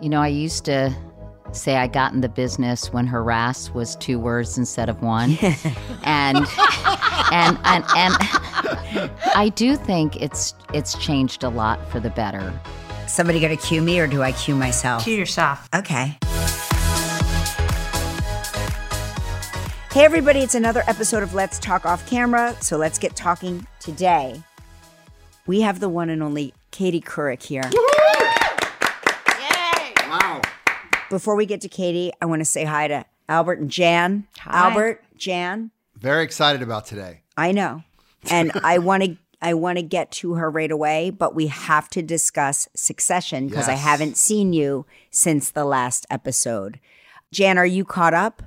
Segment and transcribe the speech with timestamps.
[0.00, 0.94] You know, I used to
[1.50, 5.36] say I got in the business when harass was two words instead of one.
[6.04, 6.38] and,
[7.32, 8.16] and and and
[9.34, 12.52] I do think it's it's changed a lot for the better.
[13.08, 15.02] Somebody gonna cue me or do I cue myself?
[15.02, 15.68] Cue yourself.
[15.74, 16.16] Okay.
[19.90, 22.54] Hey, everybody, it's another episode of Let's Talk Off Camera.
[22.60, 24.40] So let's get talking today.
[25.46, 27.64] We have the one and only Katie Couric here.
[27.72, 28.07] Wow.
[31.10, 34.26] Before we get to Katie, I want to say hi to Albert and Jan.
[34.40, 34.68] Hi.
[34.68, 37.22] Albert, Jan, Very excited about today.
[37.36, 37.82] I know.
[38.30, 41.88] And I want to I want to get to her right away, but we have
[41.90, 46.80] to discuss Succession because I haven't seen you since the last episode.
[47.30, 48.42] Jan, are you caught up?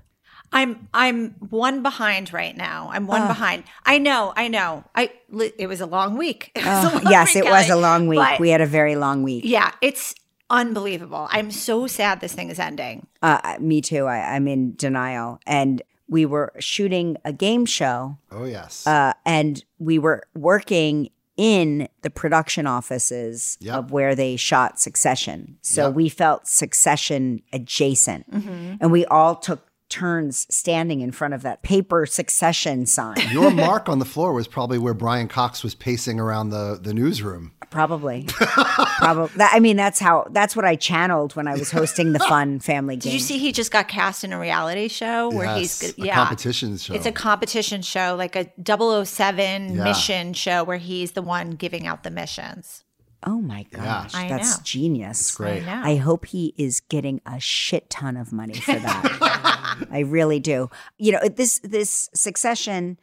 [0.51, 2.89] I'm I'm one behind right now.
[2.91, 3.63] I'm one behind.
[3.85, 4.83] I know, I know.
[4.93, 5.11] I
[5.57, 6.51] it was a long week.
[6.55, 8.39] It was a long yes, week, it was a long week.
[8.39, 9.45] We had a very long week.
[9.45, 10.13] yeah, it's
[10.51, 11.27] unbelievable.
[11.31, 13.07] I'm so sad this thing is ending.
[13.23, 14.05] Uh, me too.
[14.05, 15.39] I, I'm in denial.
[15.47, 18.85] And we were shooting a game show, Oh, yes.
[18.85, 23.75] uh, and we were working in the production offices Yep.
[23.75, 25.57] of where they shot Succession.
[25.61, 25.95] So Yep.
[25.95, 32.07] we felt Succession adjacent, and we all took turns standing in front of that paper
[32.07, 33.17] Succession sign.
[33.31, 36.93] Your mark on the floor was probably where Brian Cox was pacing around the, the
[36.93, 37.51] newsroom.
[37.69, 39.31] Probably, probably.
[39.37, 40.27] That, I mean, that's how.
[40.31, 43.11] That's what I channeled when I was hosting the fun family game.
[43.11, 46.01] Did you see he just got cast in a reality show where Yes, he's a
[46.05, 46.93] yeah competition show.
[46.93, 48.51] It's a competition show, like a
[49.05, 49.83] 007 Yeah.
[49.85, 52.83] mission show where he's the one giving out the missions.
[53.23, 54.63] Oh my gosh, I that's know.
[54.63, 55.21] genius.
[55.21, 55.63] It's great.
[55.63, 55.81] I know.
[55.91, 59.87] I hope he is getting a shit ton of money for that.
[59.91, 60.69] I really do.
[60.97, 62.97] You know, this this Succession,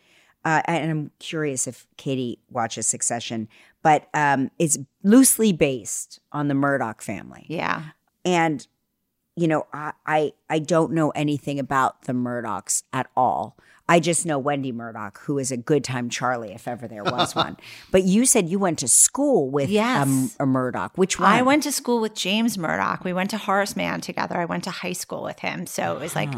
[0.44, 3.48] uh, and I'm curious if Katie watches Succession,
[3.83, 7.83] but um, it's loosely based on the Murdoch family, Yeah.
[8.24, 8.66] and
[9.39, 13.56] you know, I, I I don't know anything about the Murdochs at all.
[13.91, 17.35] I just know Wendy Murdoch, who is a good time Charlie, if ever there was
[17.45, 17.57] one.
[17.90, 20.07] But you said you went to school with Yes.
[20.07, 20.92] um, a Murdoch.
[20.98, 21.30] Which one?
[21.30, 23.02] I went to school with James Murdoch.
[23.02, 24.36] We went to Horace Mann together.
[24.36, 25.67] I went to high school with him.
[25.67, 26.29] So it was like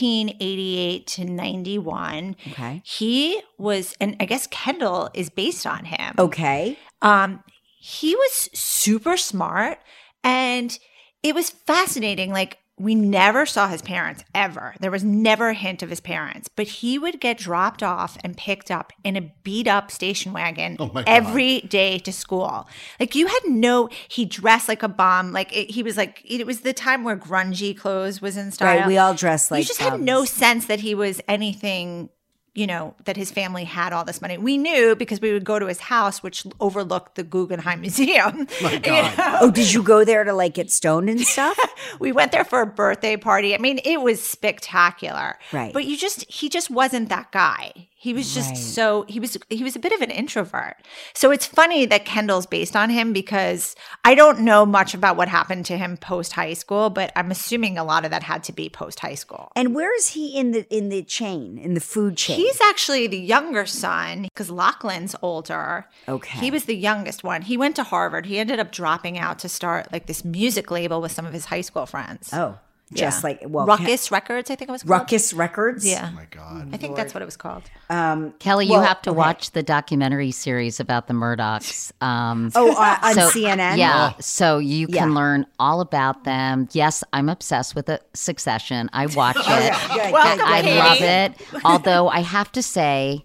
[0.00, 2.36] 1988 to 91.
[2.48, 2.82] Okay.
[2.84, 6.14] He was, and I guess Kendall is based on him.
[6.18, 6.78] Okay.
[7.02, 7.42] Um,
[7.78, 9.78] he was super smart
[10.22, 10.76] and
[11.24, 12.30] it was fascinating.
[12.30, 14.74] Like, we never saw his parents ever.
[14.80, 18.36] There was never a hint of his parents, but he would get dropped off and
[18.36, 22.68] picked up in a beat up station wagon Oh every day to school.
[22.98, 25.30] Like you had no, he dressed like a bum.
[25.30, 28.78] Like it, he was like, it was the time where grungy clothes was in style.
[28.78, 28.86] Right.
[28.88, 32.08] We all dress like you just had no sense that he was anything
[32.54, 35.58] you know that his family had all this money we knew because we would go
[35.58, 39.14] to his house which overlooked the guggenheim museum My God.
[39.42, 41.58] Oh, did you go there to like get stoned and stuff?
[41.98, 45.72] we went there for a birthday party i mean it was spectacular Right.
[45.72, 48.58] but you just he just wasn't that guy he was just Right.
[48.58, 50.76] so he was he was a bit of an introvert
[51.14, 55.28] so it's funny that kendall's based on him because i don't know much about what
[55.28, 58.52] happened to him post high school but i'm assuming a lot of that had to
[58.52, 61.80] be post high school and where is he in the in the chain in the
[61.80, 62.36] food chain?
[62.36, 65.86] He's actually the younger son because Lachlan's older.
[66.08, 66.38] Okay.
[66.40, 67.42] He was the youngest one.
[67.42, 68.26] He went to Harvard.
[68.26, 71.46] He ended up dropping out to start like this music label with some of his
[71.46, 72.30] high school friends.
[72.32, 72.58] oh,
[72.92, 73.28] just Yeah.
[73.28, 75.06] like well, Rawkus Records, I think it was called.
[75.08, 75.86] Rawkus Records.
[75.86, 76.08] Yeah.
[76.12, 76.68] Oh, my God.
[76.72, 77.62] I think that's what it was called.
[77.90, 78.34] Um.
[78.38, 79.16] Kelly, Well, you have to okay.
[79.16, 81.92] watch the documentary series about the Murdochs.
[82.02, 83.78] Um, Oh, uh, on so- CNN.
[83.78, 85.14] Yeah, so you can Yeah.
[85.16, 86.68] learn all about them.
[86.72, 88.90] Yes, I'm obsessed with the Succession.
[88.92, 89.72] I watch it.
[89.92, 91.64] Good, Welcome, good, I love it.
[91.64, 93.24] Although I have to say,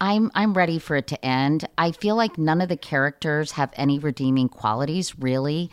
[0.00, 1.68] I'm I'm ready for it to end.
[1.76, 5.18] I feel like none of the characters have any redeeming qualities.
[5.18, 5.70] Really,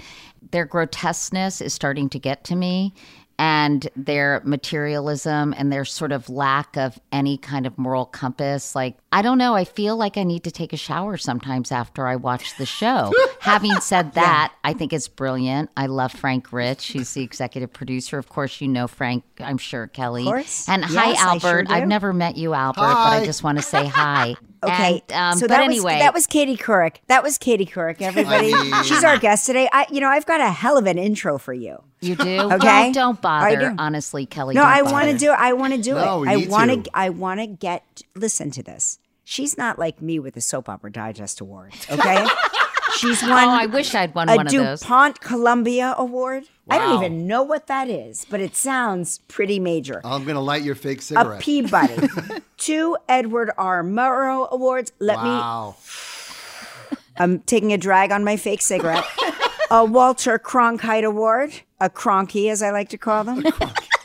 [0.52, 2.94] their grotesqueness is starting to get to me,
[3.40, 8.74] and their materialism and their sort of lack of any kind of moral compass.
[8.75, 9.53] Like I don't know.
[9.56, 13.14] I feel like I need to take a shower sometimes after I watch the show.
[13.40, 15.70] Having said that, I think it's brilliant.
[15.78, 18.17] I love Frank Rich, who's the executive producer.
[18.17, 19.23] Of course, you know Frank.
[19.40, 20.23] I'm sure Kelly.
[20.26, 20.67] course.
[20.67, 21.67] And Yes, hi, sure Albert.
[21.67, 21.73] do.
[21.73, 24.35] I've never met you, Albert, but I just want to say hi.
[24.64, 26.96] Okay, And, um, so but that anyway, was that was Katie Couric.
[27.08, 28.02] That was Katie Couric.
[28.02, 29.70] Everybody, I mean- she's our guest today.
[29.72, 31.84] I, you know, I've got a hell of an intro for you.
[32.02, 32.40] you do.
[32.54, 32.58] Okay.
[32.68, 33.70] Well, don't bother.
[33.72, 33.76] do.
[33.78, 34.56] Honestly, Kelly.
[34.56, 35.18] No, I want to bother.
[35.18, 35.30] do.
[35.32, 36.30] I want to do No, it.
[36.30, 36.92] I need want to.
[36.94, 38.04] I want to get.
[38.16, 39.00] Listen to this.
[39.24, 41.74] She's not like me with the soap opera digest award.
[41.92, 42.26] Okay,
[42.98, 43.32] she's won.
[43.32, 44.80] Oh, I wish I'd won a one of those.
[44.82, 46.46] DuPont Columbia Award.
[46.69, 50.02] I don't even know what that is, but it sounds pretty major.
[50.03, 51.40] I'm going to light your fake cigarette.
[51.40, 51.97] a cigarette.
[51.97, 53.84] Peabody, two Edward R.
[53.84, 54.91] Murrow Awards.
[54.99, 55.75] Let me wow.
[57.17, 59.05] I'm taking a drag on my fake cigarette.
[59.72, 63.43] a Walter Cronkite Award, a Cronky as I like to call them,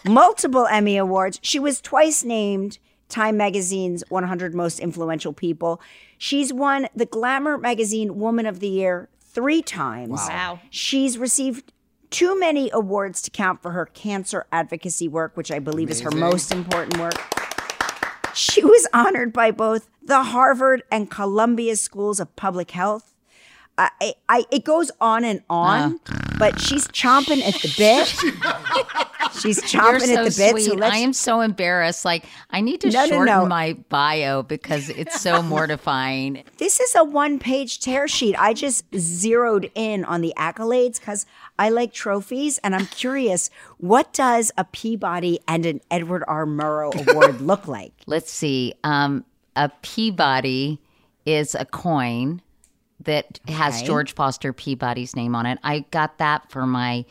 [0.05, 1.38] multiple Emmy Awards.
[1.43, 5.81] She was twice named Time Magazine's 100 Most Influential People.
[6.17, 10.20] She's won the Glamour Magazine Woman of the Year three times.
[10.29, 10.61] Wow.
[10.70, 11.72] She's received
[12.12, 16.11] too many awards to count for her cancer advocacy work, which I believe is her
[16.11, 17.14] most important work.
[18.35, 23.14] She was honored by both the Harvard and Columbia Schools of Public Health.
[23.79, 26.37] I, I, it goes on and on, uh.
[26.38, 29.08] but she's chomping at the bit.
[29.41, 30.63] she's chomping so at the bit.
[30.63, 32.05] So I am so embarrassed.
[32.05, 33.47] Like I need to No, no, shorten no.
[33.47, 35.43] my bio because it's so
[35.83, 36.43] mortifying.
[36.59, 38.35] This is a one page tear sheet.
[38.39, 41.27] I just zeroed in on the accolades because
[41.59, 46.47] I like trophies and I'm curious what does a Peabody and an Edward R.
[46.47, 47.93] Murrow Award look like?
[48.07, 48.75] Let's see.
[48.85, 49.25] Um,
[49.57, 50.81] a Peabody
[51.27, 52.41] is a coin
[53.01, 53.87] that has Okay.
[53.87, 55.59] George Foster Peabody's name on it.
[55.65, 57.05] I got that for my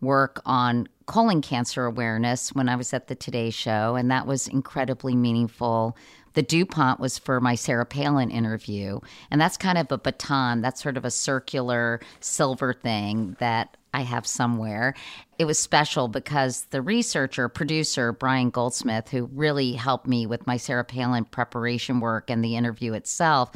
[0.00, 4.46] work on colon cancer awareness when I was at the Today Show, and that was
[4.46, 5.96] incredibly meaningful.
[6.34, 9.00] The DuPont was for my Sarah Palin interview,
[9.30, 10.60] and that's kind of a baton.
[10.60, 14.94] That's sort of a circular silver thing that I have somewhere.
[15.38, 20.58] It was special because the researcher, producer, Brian Goldsmith, who really helped me with my
[20.58, 23.50] Sarah Palin preparation work and the interview itself,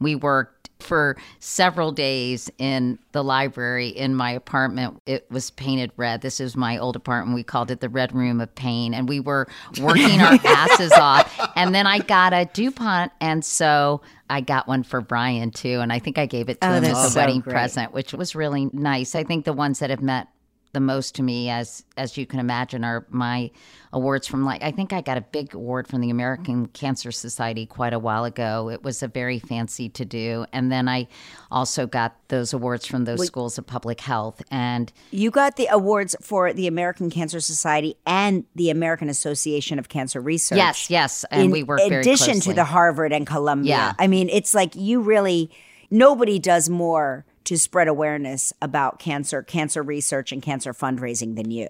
[0.00, 5.00] we worked for several days in the library in my apartment.
[5.06, 6.20] It was painted red.
[6.20, 7.34] This is my old apartment.
[7.34, 8.92] We called it the Red Room of Pain.
[8.94, 9.46] And we were
[9.80, 11.32] working our asses off.
[11.56, 13.12] And then I got a DuPont.
[13.20, 15.80] And so I got one for Brian too.
[15.80, 17.52] And I think I gave it to Oh, him as a so wedding great.
[17.54, 19.14] present, which was really nice.
[19.14, 20.28] I think the ones that have met
[20.74, 23.50] the most to me as as you can imagine are my
[23.92, 27.64] awards from like I think I got a big award from the American Cancer Society
[27.64, 28.68] quite a while ago.
[28.68, 30.44] It was a very fancy to do.
[30.52, 31.06] And then I
[31.50, 36.14] also got those awards from those schools of public health and You got the awards
[36.20, 40.58] for the American Cancer Society and the American Association of Cancer Research.
[40.58, 43.70] yes, yes, and in we work very in addition to the Harvard and Columbia.
[43.70, 43.92] Yeah.
[43.98, 45.50] I mean, it's like you really
[45.90, 51.68] nobody does more to spread awareness about cancer, cancer research, and cancer fundraising than you.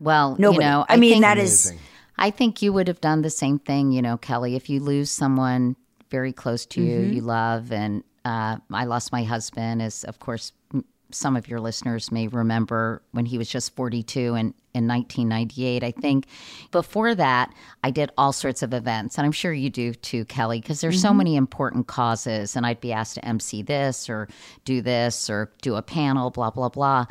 [0.00, 0.64] well, Nobody.
[0.64, 1.80] you know, I, mean, think- that is Amazing.
[2.16, 5.10] I think you would have done the same thing, you know, Kelly, if you lose
[5.10, 5.74] someone
[6.10, 7.72] very close to you, you love.
[7.72, 12.28] And uh, I lost my husband, as of course m- some of your listeners may
[12.28, 15.84] remember when he was just 42 in, in 1998.
[15.84, 16.26] I think
[16.70, 17.52] before that,
[17.82, 19.16] I did all sorts of events.
[19.16, 22.56] And I'm sure you do too, Kelly, because there's so many important causes.
[22.56, 24.28] And I'd be asked to MC this or
[24.64, 27.06] do this or do a panel, blah, blah, blah.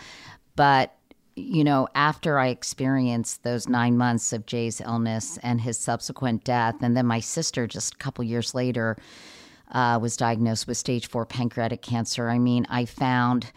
[0.55, 0.95] But
[1.35, 6.75] you know, after I experienced those nine months of Jay's illness and his subsequent death,
[6.81, 8.97] and then my sister just a couple years later
[9.71, 12.29] uh, was diagnosed with stage four pancreatic cancer.
[12.29, 13.51] I mean, I found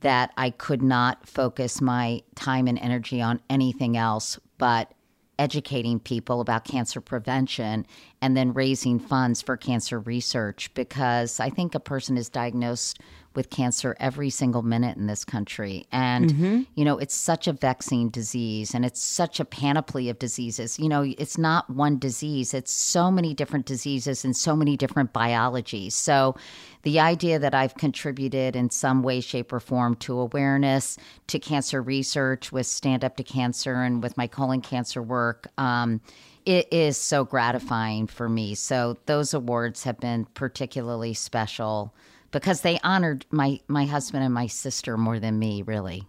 [0.00, 4.92] that I could not focus my time and energy on anything else but
[5.38, 7.86] educating people about cancer prevention
[8.20, 13.00] and then raising funds for cancer research because I think a person is diagnosed
[13.34, 15.86] with cancer every single minute in this country.
[15.92, 16.30] And,
[16.74, 20.78] you know, it's such a vexing disease and it's such a panoply of diseases.
[20.78, 25.12] You know, it's not one disease, it's so many different diseases and so many different
[25.12, 25.94] biologies.
[25.94, 26.36] So,
[26.82, 30.96] the idea that I've contributed in some way, shape, or form to awareness,
[31.26, 36.00] to cancer research with Stand Up to Cancer and with my colon cancer work, um,
[36.46, 38.54] it is so gratifying for me.
[38.54, 41.94] So those awards have been particularly special
[42.30, 46.06] because they honored my my husband and my sister more than me, really.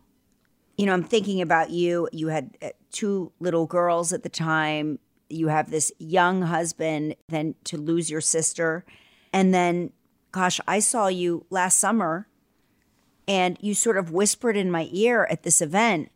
[0.78, 2.10] you know, I'm thinking about you.
[2.12, 5.00] You had uh, two little girls at the time.
[5.30, 8.84] You have this young husband, then to lose your sister.
[9.32, 9.92] And then,
[10.32, 12.28] gosh, I saw you last summer
[13.28, 16.12] and you sort of whispered in my ear at this event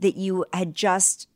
[0.00, 1.28] that you had just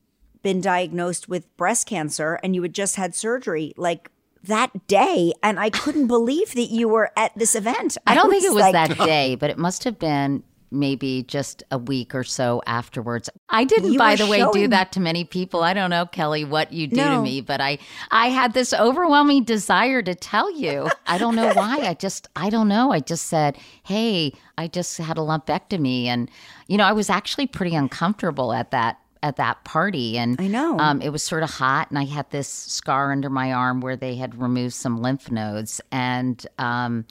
[0.42, 4.10] been diagnosed with breast cancer and you had just had surgery like
[4.44, 5.32] that day.
[5.42, 7.96] And I couldn't believe that you were at this event.
[8.06, 11.62] I don't think it was like, that day, but it must have been maybe just
[11.70, 13.28] a week or so afterwards.
[13.48, 15.62] I didn't, by the way, do that to many people.
[15.62, 17.78] I don't know, Kelly, what you do to me, but I
[18.10, 20.88] I had this overwhelming desire to tell you.
[21.06, 21.78] I don't know why.
[21.78, 22.92] I just I don't know.
[22.92, 26.30] I just said, "Hey, I just had a lumpectomy," and
[26.68, 30.78] you know, I was actually pretty uncomfortable at that at that party and I know.
[30.78, 33.96] um, it was sort of hot and i had this scar under my arm where
[33.96, 37.04] they had removed some lymph nodes and um,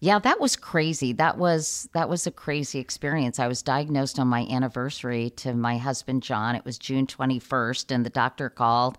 [0.00, 1.12] yeah that was crazy.
[1.12, 3.38] That was that was a crazy experience.
[3.38, 6.56] I was diagnosed on my anniversary to my husband john.
[6.56, 8.98] It was june 21st and the doctor called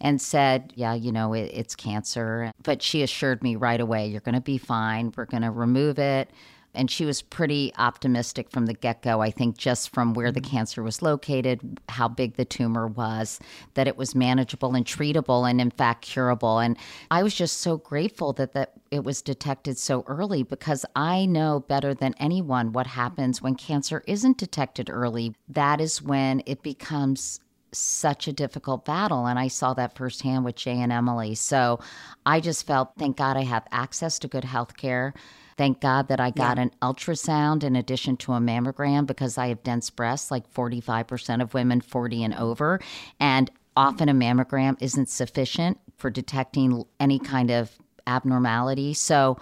[0.00, 2.50] and said yeah you know it, it's cancer.
[2.62, 5.12] But she assured me right away you're going to be fine.
[5.16, 6.30] We're going to remove it
[6.74, 10.40] And she was pretty optimistic from the get go, I think, just from where the
[10.40, 10.50] mm-hmm.
[10.50, 13.40] cancer was located, how big the tumor was,
[13.74, 16.58] that it was manageable and treatable and, in fact, curable.
[16.58, 16.76] And
[17.10, 21.60] I was just so grateful that, that it was detected so early because I know
[21.60, 25.34] better than anyone what happens when cancer isn't detected early.
[25.48, 27.40] That is when it becomes
[27.72, 31.78] such a difficult battle and i saw that firsthand with jay and emily so
[32.24, 35.12] i just felt thank god i have access to good health care
[35.58, 36.64] thank god that i got yeah.
[36.64, 41.52] an ultrasound in addition to a mammogram because i have dense breasts like 45% of
[41.52, 42.80] women 40 and over
[43.20, 49.36] and often a mammogram isn't sufficient for detecting any kind of abnormality so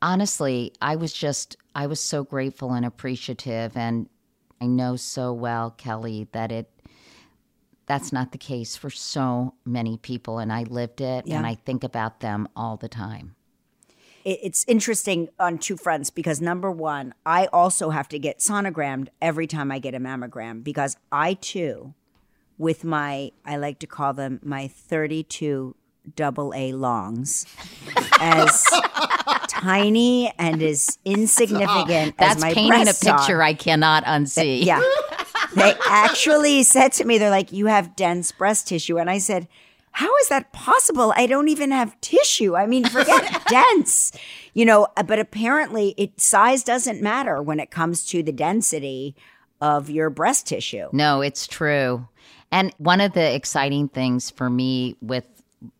[0.00, 4.08] honestly i was just i was so grateful and appreciative and
[4.60, 6.70] i know so well kelly that it
[7.86, 10.38] that's not the case for so many people.
[10.38, 11.36] And I lived it yeah.
[11.36, 13.35] and I think about them all the time.
[14.28, 19.46] It's interesting on two fronts because number one, I also have to get sonogrammed every
[19.46, 21.94] time I get a mammogram because I too,
[22.58, 25.76] with my, I like to call them my 32
[26.16, 27.46] double A longs,
[28.18, 28.64] as
[29.46, 34.64] tiny and as insignificant That's as my painting a picture are, I cannot unsee.
[34.64, 34.82] Yeah
[35.56, 38.98] they actually said to me, they're like, you have dense breast tissue.
[38.98, 39.48] And I said,
[39.96, 41.14] how is that possible?
[41.16, 42.54] I don't even have tissue.
[42.54, 44.12] I mean, forget dense,
[44.52, 49.16] you know, uh, but apparently it size doesn't matter when it comes to the density
[49.58, 50.88] of your breast tissue.
[50.92, 52.06] No, it's true.
[52.52, 55.24] And one of the exciting things for me with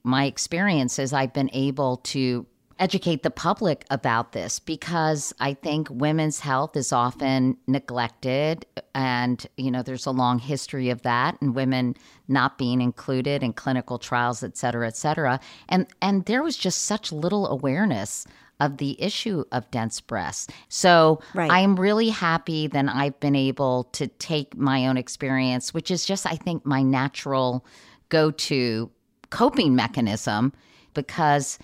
[0.03, 2.47] my experience is I've been able to
[2.79, 9.71] educate the public about this because I think women's health is often neglected and you
[9.71, 11.95] know there's a long history of that and women
[12.29, 16.83] not being included in clinical trials et cetera et cetera and and there was just
[16.83, 18.27] such little awareness
[18.61, 20.47] of the issue of dense breasts.
[20.69, 21.51] So right.
[21.51, 26.27] I'm really happy that I've been able to take my own experience, which is just,
[26.27, 27.67] I think, my natural
[28.09, 28.91] go to
[29.29, 30.53] coping mechanism
[30.95, 31.59] because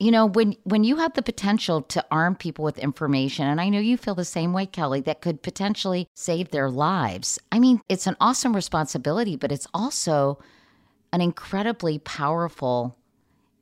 [0.00, 3.68] you know when when you have the potential to arm people with information and i
[3.68, 7.38] know you feel the same way kelly that could potentially save their lives.
[7.52, 10.40] I mean it's an awesome responsibility but it's also
[11.12, 12.96] an incredibly powerful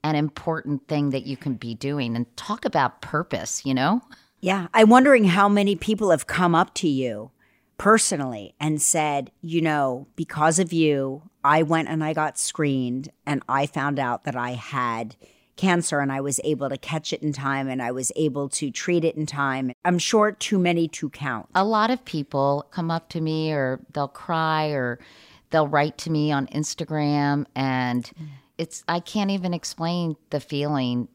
[0.04, 2.14] and important thing that you can be doing.
[2.14, 4.00] And talk about purpose you know?
[4.40, 4.68] Yeah.
[4.72, 7.32] I'm wondering how many people have come up to you
[7.78, 13.40] personally and said you know because of you i went and i got screened and
[13.48, 15.14] i found out that i had
[15.58, 18.70] cancer and I was able to catch it in time and I was able to
[18.70, 19.72] treat it in time.
[19.84, 21.48] I'm sure too many to count.
[21.54, 24.98] A lot of people come up to me or they'll cry or
[25.50, 28.28] they'll write to me on Instagram and mm.
[28.56, 31.08] it's I can't even explain the feeling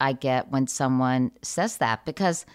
[0.00, 2.46] I get when someone says that because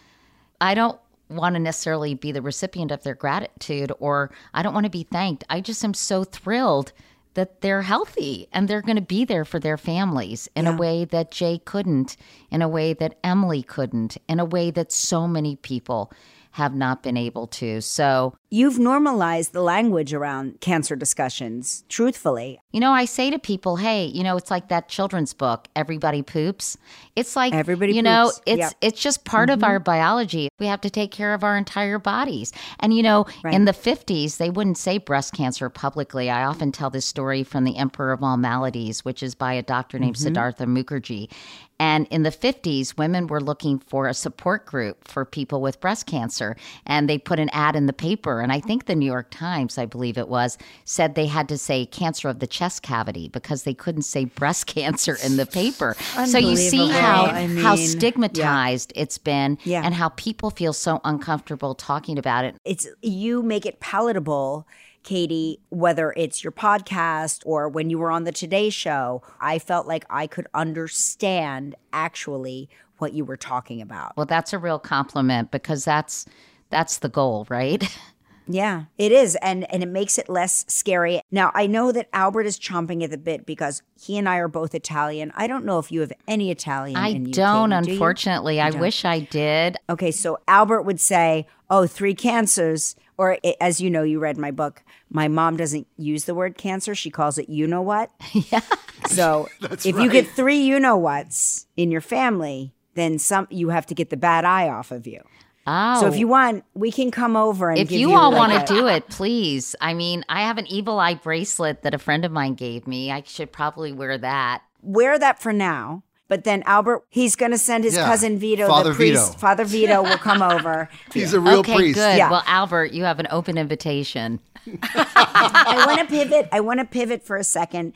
[0.60, 1.00] I don't
[1.30, 5.04] want to necessarily be the recipient of their gratitude or I don't want to be
[5.04, 5.44] thanked.
[5.50, 6.92] I just am so thrilled
[7.36, 10.74] that they're healthy and they're going to be there for their families in yeah.
[10.74, 12.18] a way that Jay couldn't,
[12.50, 16.12] in a way that Emily couldn't, in a way that so many people
[16.56, 17.82] have not been able to.
[17.82, 22.62] So you've normalized the language around cancer discussions, truthfully.
[22.72, 26.22] You know, I say to people, hey, you know, it's like that children's book, Everybody
[26.22, 26.78] Poops.
[27.18, 28.06] It's like everybody you poops.
[28.06, 28.74] know, it's yep.
[28.80, 29.60] it's just part mm-hmm.
[29.60, 30.48] of our biology.
[30.58, 32.54] We have to take care of our entire bodies.
[32.80, 33.54] And you know, right.
[33.54, 36.30] in the 50s, they wouldn't say breast cancer publicly.
[36.30, 39.62] I often tell this story from The Emperor of All Maladies, which is by a
[39.62, 40.24] doctor named mm-hmm.
[40.24, 41.30] Siddhartha Mukherjee.
[41.80, 46.06] And in the 50s, women were looking for a support group for people with breast
[46.06, 46.56] cancer.
[46.86, 48.40] And they put an ad in the paper.
[48.42, 51.58] And I think the New York Times, I believe it was, said they had to
[51.58, 55.96] say cancer of the chest cavity because they couldn't say breast cancer in the paper.
[56.26, 59.02] so you see how, I mean, how stigmatized yeah.
[59.02, 59.82] it's been yeah.
[59.84, 62.56] and how people feel so uncomfortable talking about it.
[62.64, 64.68] It's you make it palatable
[65.06, 69.88] Katie, whether it's your podcast or when you were on the Today Show, I felt
[69.88, 74.18] like I could understand actually what you were talking about.
[74.18, 76.26] Well, that's a real compliment because that's
[76.72, 77.88] that's the goal, right?
[78.48, 79.36] Yeah, it is.
[79.42, 81.22] And and it makes it less scary.
[81.32, 84.48] Now, I know that Albert is chomping at the bit because he and I are
[84.48, 85.32] both Italian.
[85.36, 87.94] I don't know if you have any Italian I in you, don't, Katie.
[87.94, 88.56] unfortunately.
[88.56, 89.78] Do I wish I did.
[89.90, 94.52] Okay, so Albert would say, "Oh, three cancers." Or as you know, you read my
[94.52, 94.84] book.
[95.10, 98.62] My mom doesn't use the word cancer; she calls it "you know what." yeah.
[99.08, 99.86] So if right.
[99.86, 104.10] you get three "you know whats" in your family, then some you have to get
[104.10, 105.22] the bad eye off of you.
[105.68, 106.02] Oh.
[106.02, 106.18] So if oh.
[106.18, 108.88] you want, we can come over and if you, you all like want to do
[108.88, 109.76] it, please.
[109.82, 113.12] I mean, I have an evil eye bracelet that a friend of mine gave me.
[113.12, 114.62] I should probably wear that.
[114.82, 116.04] Wear that for now.
[116.28, 118.06] But then Albert, he's going to send his Yeah.
[118.06, 119.28] cousin Vito, Father the priest.
[119.28, 119.38] Vito.
[119.40, 120.90] Father Vito will come over.
[121.14, 121.96] He's a real okay, priest.
[121.96, 122.18] good.
[122.18, 122.32] Yeah.
[122.32, 124.40] Well, Albert, you have an open invitation.
[124.84, 126.50] I want to pivot.
[126.52, 127.94] I want to pivot for a second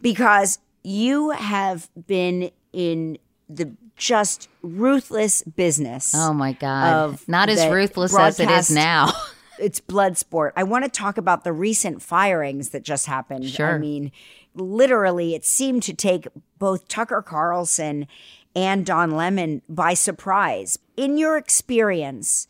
[0.00, 6.12] because you have been in the just ruthless business.
[6.14, 6.92] Oh my God.
[6.94, 9.12] Of Not as ruthless as it is now.
[9.58, 10.54] it's blood sport.
[10.56, 13.48] I want to talk about the recent firings that just happened.
[13.48, 13.74] Sure.
[13.74, 14.10] I mean,
[14.54, 16.26] literally, it seemed to take
[16.58, 18.06] both Tucker Carlson
[18.54, 20.78] and Don Lemon by surprise.
[20.96, 22.48] In your experience,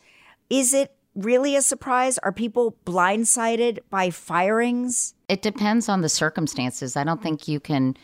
[0.50, 2.18] is it really a surprise?
[2.18, 5.14] Are people blindsided by firings?
[5.28, 6.96] It depends on the circumstances.
[6.96, 7.96] I don't think you can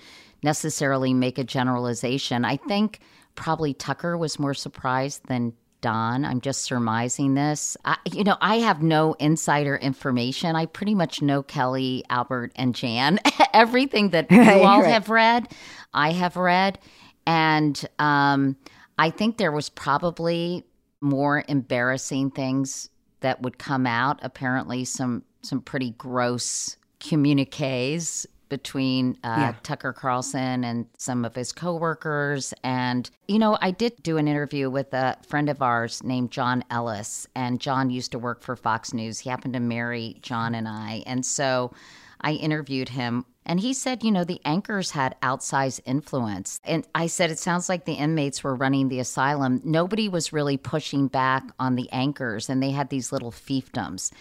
[0.43, 2.45] necessarily make a generalization.
[2.45, 3.01] I think
[3.35, 6.25] probably Tucker was more surprised than Don.
[6.25, 7.77] I'm just surmising this.
[7.85, 10.57] I, you know, I have no insider information.
[10.57, 13.21] I pretty much know Kelly, Albert, and Jan.
[13.53, 14.91] Everything that you all right.
[14.91, 15.49] have read,
[15.95, 16.79] I have read.
[17.27, 18.57] And um,
[18.99, 20.65] I think there was probably
[21.01, 24.19] more embarrassing things that would come out.
[24.23, 29.55] Apparently, some some pretty gross communiques between uh, Yeah.
[29.63, 32.55] Tucker Carlson and some of his coworkers.
[32.63, 36.65] And, you know, I did do an interview with a friend of ours named John
[36.71, 37.27] Ellis.
[37.35, 39.21] And John used to work for Fox News.
[39.21, 41.03] He happened to marry John and I.
[41.07, 41.73] And so
[42.21, 43.25] I interviewed him.
[43.47, 46.61] And he said, you know, the anchors had outsized influence.
[46.65, 49.63] And I said, it sounds like the inmates were running the asylum.
[49.65, 54.13] Nobody was really pushing back on the anchors, and they had these little fiefdoms.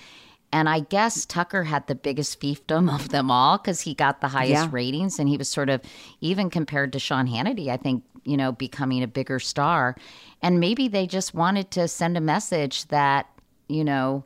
[0.51, 4.29] And I guess Tucker had the biggest fiefdom of them all because he got the
[4.29, 4.69] highest Yeah.
[4.71, 5.81] ratings and he was sort of,
[6.21, 9.95] even compared to Sean Hannity, I think, you know, becoming a bigger star.
[10.41, 13.27] And maybe they just wanted to send a message that,
[13.67, 14.23] you know,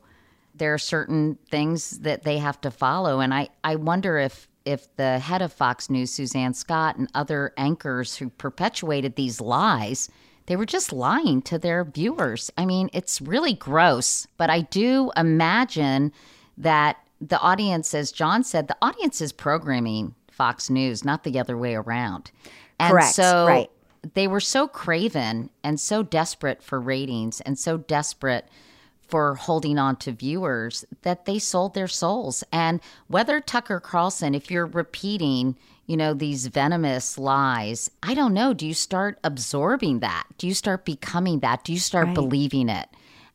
[0.54, 3.20] there are certain things that they have to follow.
[3.20, 7.51] And I, I wonder if if the head of Fox News, Suzanne Scott, and other
[7.58, 10.08] anchors who perpetuated these lies,
[10.51, 12.51] they were just lying to their viewers.
[12.58, 14.27] I mean, it's really gross.
[14.36, 16.12] But I do imagine
[16.58, 21.57] that the audience, as John said, the audience is programming Fox News, not the other
[21.57, 22.31] way around.
[22.81, 23.72] And Correct, so right.
[24.14, 28.46] they were so craven and so desperate for ratings and so desperate
[29.11, 32.43] for holding on to viewers that they sold their souls.
[32.51, 38.53] And whether Tucker Carlson, if you're repeating, you know, these venomous lies, I don't know.
[38.53, 40.24] Do you start absorbing that?
[40.37, 41.63] Do you start becoming that?
[41.65, 42.15] Do you start Right.
[42.15, 42.87] believing it?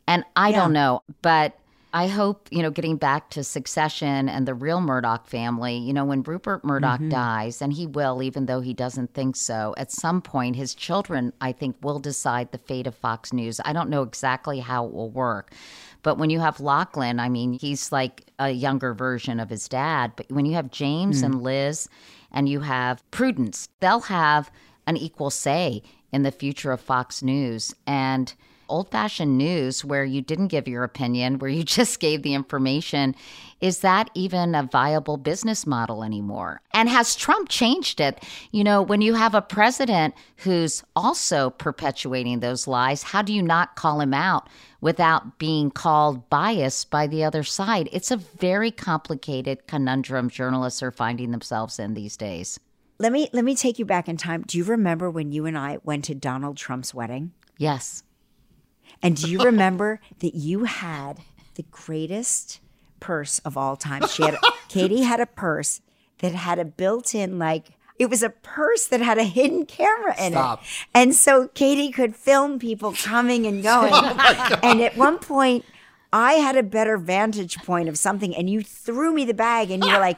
[0.09, 1.03] And I don't know.
[1.21, 1.59] But
[1.93, 6.05] I hope, you know, getting back to succession and the real Murdoch family, you know,
[6.05, 7.09] when Rupert Murdoch mm-hmm.
[7.09, 11.33] dies, and he will, even though he doesn't think so, at some point, his children,
[11.41, 13.61] I think, will decide the fate of Fox News.
[13.65, 15.53] I don't know exactly how it will work.
[16.03, 20.13] But when you have Lachlan, I mean, he's like a younger version of his dad.
[20.17, 21.43] But when you have James and mm.
[21.43, 21.89] Liz
[22.31, 24.51] and you have Prudence, they'll have
[24.87, 27.75] an equal say in the future of Fox News.
[27.87, 28.33] And
[28.69, 33.15] old fashioned news where you didn't give your opinion, where you just gave the information,
[33.61, 36.61] is that even a viable business model anymore?
[36.73, 38.23] And has Trump changed it?
[38.53, 43.43] You know, when you have a president who's also perpetuating those lies, how do you
[43.43, 44.49] not call him out
[44.81, 47.89] without being called biased by the other side?
[47.93, 52.61] It's a very complicated conundrum journalists are finding themselves in these days.
[52.99, 54.43] Let me let me take you back in time.
[54.47, 57.33] Do you remember when you and I went to Donald Trump's wedding?
[57.59, 58.03] Yes.
[59.03, 61.21] And do you remember that you had
[61.55, 62.61] the greatest
[63.01, 64.07] purse of all time?
[64.09, 64.37] She had
[64.69, 65.81] Katie had a purse
[66.19, 70.33] that had a built-in like it was a purse that had a hidden camera in
[70.33, 70.63] Stop.
[70.63, 70.69] it.
[70.95, 74.61] And so Katie could film people coming and oh going.
[74.63, 75.65] and at one point
[76.17, 79.85] I had a better vantage point of something, and you threw me the bag, and
[79.85, 80.17] you were like,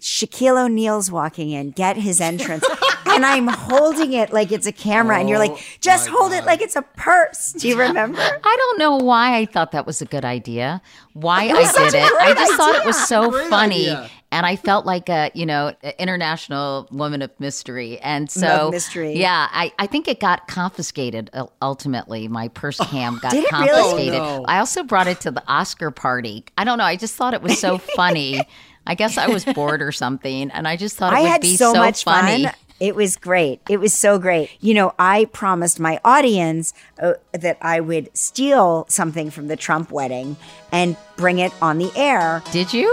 [0.00, 2.64] Shaquille O'Neal's walking in, get his entrance.
[3.06, 6.46] and I'm holding it like it's a camera, and you're like, oh just hold it
[6.46, 7.52] like it's a purse.
[7.52, 8.18] Do you remember?
[8.44, 10.80] I don't know why I thought that was a good idea.
[11.12, 12.02] Why I did it.
[12.02, 13.90] I great just thought it was so Great funny.
[13.90, 14.10] idea.
[14.34, 18.00] And I felt like a, you know, international woman of mystery.
[18.00, 19.16] And so, Love mystery.
[19.16, 22.26] yeah, I, I think it got confiscated uh, ultimately.
[22.26, 23.68] My purse cam got Did it really?
[23.70, 24.14] confiscated.
[24.20, 24.44] Oh, no.
[24.48, 26.44] I also brought it to the Oscar party.
[26.58, 26.84] I don't know.
[26.84, 28.42] I just thought it was so funny.
[28.88, 30.50] I guess I was bored or something.
[30.50, 32.46] And I just thought it I would had be so, so, much funny.
[32.46, 32.54] fun.
[32.80, 33.60] It was great.
[33.70, 34.50] It was so great.
[34.58, 39.92] You know, I promised my audience uh, that I would steal something from the Trump
[39.92, 40.36] wedding
[40.72, 42.42] and bring it on the air.
[42.50, 42.92] Did you?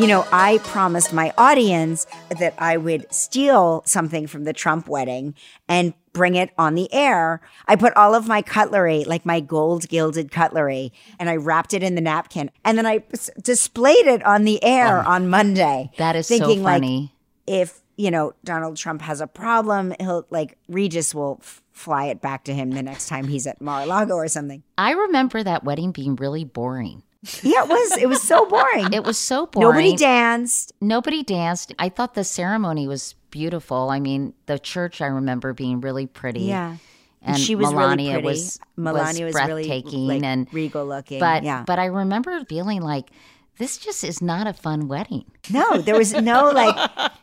[0.00, 2.06] You know, I promised my audience
[2.38, 5.34] that I would steal something from the Trump wedding
[5.68, 7.42] and bring it on the air.
[7.68, 11.82] I put all of my cutlery, like my gold gilded cutlery, and I wrapped it
[11.82, 12.50] in the napkin.
[12.64, 15.90] And then I s- displayed it on the air oh, on Monday.
[15.98, 17.12] That is thinking so like funny.
[17.46, 22.22] if, you know, Donald Trump has a problem, he'll like Regis will f- fly it
[22.22, 24.62] back to him the next time he's at Mar-a-Lago or something.
[24.78, 27.02] I remember that wedding being really boring.
[27.42, 27.96] Yeah, it was.
[27.98, 28.92] It was so boring.
[28.92, 29.68] It was so boring.
[29.68, 30.72] Nobody danced.
[30.80, 31.74] Nobody danced.
[31.78, 33.90] I thought the ceremony was beautiful.
[33.90, 36.40] I mean, the church I remember being really pretty.
[36.40, 36.76] Yeah.
[37.22, 38.38] And she was Melania really pretty.
[38.38, 41.20] was Melania was, really breathtaking like, and regal looking.
[41.20, 41.64] But yeah.
[41.66, 43.10] but I remember feeling like
[43.58, 45.26] this just is not a fun wedding.
[45.50, 46.74] no, there was no like.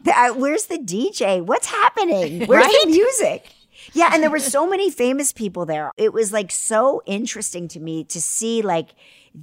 [0.03, 1.41] The, uh, where's the DJ?
[1.41, 2.41] What's happening?
[2.45, 2.81] Where's Right?
[2.83, 3.47] the music?
[3.93, 5.91] Yeah, and there were so many famous people there.
[5.97, 8.89] It was like so interesting to me to see like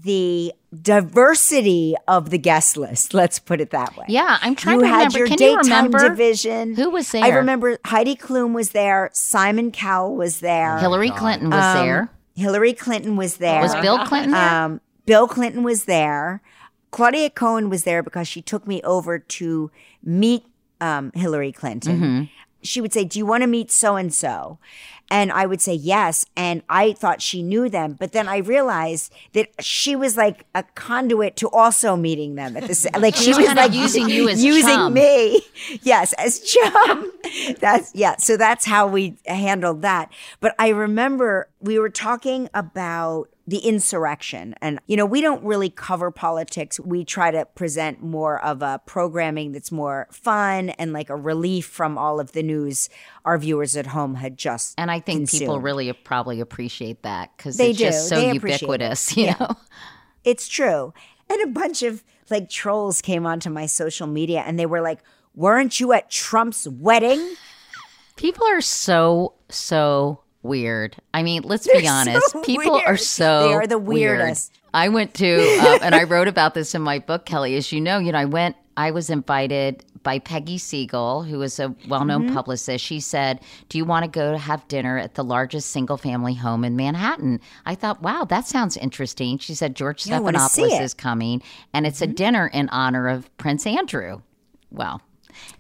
[0.02, 0.52] the
[0.82, 3.14] diversity of the guest list.
[3.14, 4.06] Let's put it that way.
[4.08, 5.18] Yeah, I'm trying you to had remember.
[5.18, 6.74] your Can you remember division.
[6.74, 7.22] who was there?
[7.24, 9.10] I remember Heidi Klum was there.
[9.12, 10.78] Simon Cowell was there.
[10.78, 12.10] Hillary Clinton was Um, there.
[12.34, 13.60] Hillary Clinton was there.
[13.62, 14.50] Was Bill Clinton there?
[14.64, 16.42] Um, Bill Clinton was there.
[16.90, 19.70] Claudia Cohen was there because she took me over to
[20.02, 20.44] meet
[20.80, 22.00] um, Hillary Clinton.
[22.00, 22.22] Mm-hmm.
[22.64, 24.58] She would say, Do you want to meet so and so?
[25.10, 26.24] And I would say yes.
[26.34, 27.92] And I thought she knew them.
[27.92, 32.66] But then I realized that she was like a conduit to also meeting them at
[32.66, 34.94] the same Like she was was like using you as using chum.
[34.94, 35.42] me.
[35.82, 37.12] Yes, as chum.
[37.60, 38.16] That's yeah.
[38.16, 40.12] So that's how we handled that.
[40.40, 45.68] But I remember we were talking about the insurrection and you know we don't really
[45.68, 51.10] cover politics we try to present more of a programming that's more fun and like
[51.10, 52.88] a relief from all of the news
[53.24, 57.58] our viewers at home had just And I think people really probably appreciate that because
[57.58, 59.56] it's just so They ubiquitous, you know.
[60.24, 60.92] It's true.
[61.30, 65.00] And a bunch of like trolls came onto my social media and they were like,
[65.34, 67.36] Weren't you at Trump's wedding?
[68.16, 70.96] People are so so weird.
[71.12, 72.30] I mean, let's They're be honest.
[72.30, 74.18] so People are so They are the weird.
[74.20, 74.52] weirdest.
[74.72, 77.56] I went to, uh, and I wrote about this in my book, Kelly.
[77.56, 78.56] As you know, you know, I went.
[78.76, 82.34] I was invited by Peggy Siegel, who is a well-known Mm-hmm.
[82.34, 82.84] publicist.
[82.84, 86.64] She said, "Do you want to go to have dinner at the largest single-family home
[86.64, 90.62] in Manhattan?" I thought, "Wow, that sounds interesting." She said, "George Yeah, I wanna see
[90.62, 90.70] Stephanopoulos.
[90.74, 90.82] Mm-hmm.
[90.84, 94.22] is coming, and it's a dinner in honor of Prince Andrew."
[94.72, 95.00] Well,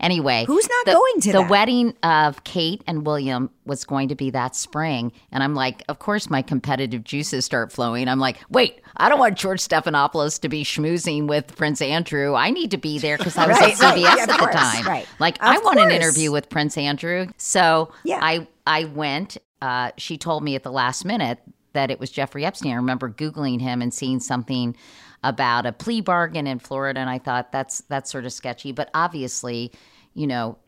[0.00, 1.50] anyway, Who's not the- going to the that?
[1.50, 5.98] wedding of Kate and William was going to be that spring, and I'm like, of
[5.98, 8.08] course, my competitive juices start flowing.
[8.08, 12.34] I'm like, wait, I don't want George Stephanopoulos to be schmoozing with Prince Andrew.
[12.34, 14.34] I need to be there because I was Right, at right, CBS yeah, at the
[14.34, 14.84] course, time.
[14.86, 15.06] right.
[15.18, 18.18] Like, Of I want an interview with Prince Andrew, so Yeah.
[18.22, 19.36] I I went.
[19.62, 21.38] Uh, she told me at the last minute
[21.72, 22.72] that it was Jeffrey Epstein.
[22.72, 24.76] I remember googling him and seeing something
[25.24, 28.70] about a plea bargain in Florida, and I thought that's that's sort of sketchy.
[28.70, 29.72] But obviously,
[30.12, 30.58] you know,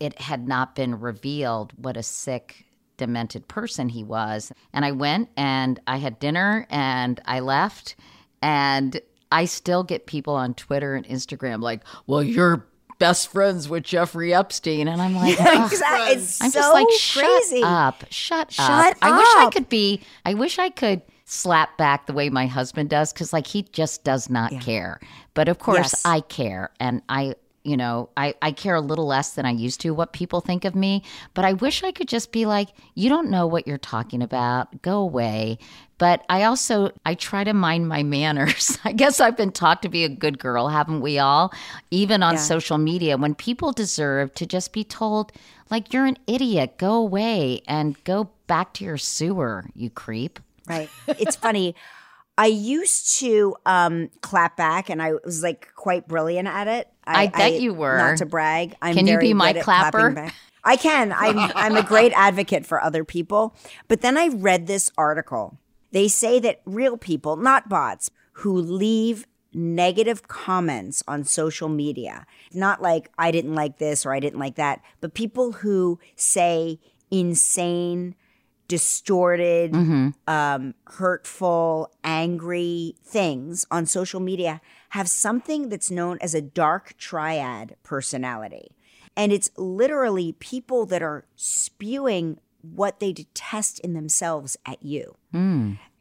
[0.00, 2.66] it had not been revealed what a sick,
[2.98, 4.52] demented person he was.
[4.72, 7.94] And I went and I had dinner and I left,
[8.42, 12.66] and I still get people on Twitter and Instagram like, "Well, you're."
[12.98, 16.14] Best friends with Jeffrey Epstein, and I'm like, "Ugh." Exactly.
[16.14, 17.60] It's I'm so just like, crazy.
[17.60, 18.96] shut up, shut, Shut up.
[19.02, 20.02] I wish I could be.
[20.24, 21.02] I wish I could
[21.32, 25.00] slap back the way my husband does, because like he just does not care.
[25.34, 26.02] But of course, Yes.
[26.04, 29.80] I care, and I, you know, I I care a little less than I used
[29.82, 31.02] to what people think of me.
[31.34, 34.82] But I wish I could just be like, you don't know what you're talking about.
[34.82, 35.58] Go away.
[35.98, 38.78] But I also I try to mind my manners.
[38.84, 41.52] I guess I've been taught to be a good girl, haven't we all?
[41.90, 45.32] Even on social media, when people deserve to just be told,
[45.70, 50.40] like, you're an idiot, go away and go back to your sewer, you creep.
[50.68, 50.88] Right.
[51.08, 51.74] It's funny.
[52.38, 56.88] I used to um, clap back, and I was like quite brilliant at it.
[57.04, 57.98] I bet you were.
[57.98, 58.74] Not to brag.
[58.80, 60.30] I'm Can you be my clapper?
[60.64, 61.12] I can.
[61.12, 61.38] I'm.
[61.54, 63.54] I'm a great advocate for other people.
[63.88, 65.58] But then I read this article.
[65.90, 72.80] They say that real people, not bots, who leave negative comments on social media, not
[72.80, 76.78] like I didn't like this or I didn't like that, but people who say
[77.10, 78.14] insane,
[78.68, 79.74] distorted,
[80.26, 87.76] um, hurtful, angry things on social media have something that's known as a dark triad
[87.82, 88.72] personality.
[89.16, 95.16] And it's literally people that are spewing what they detest in themselves at you.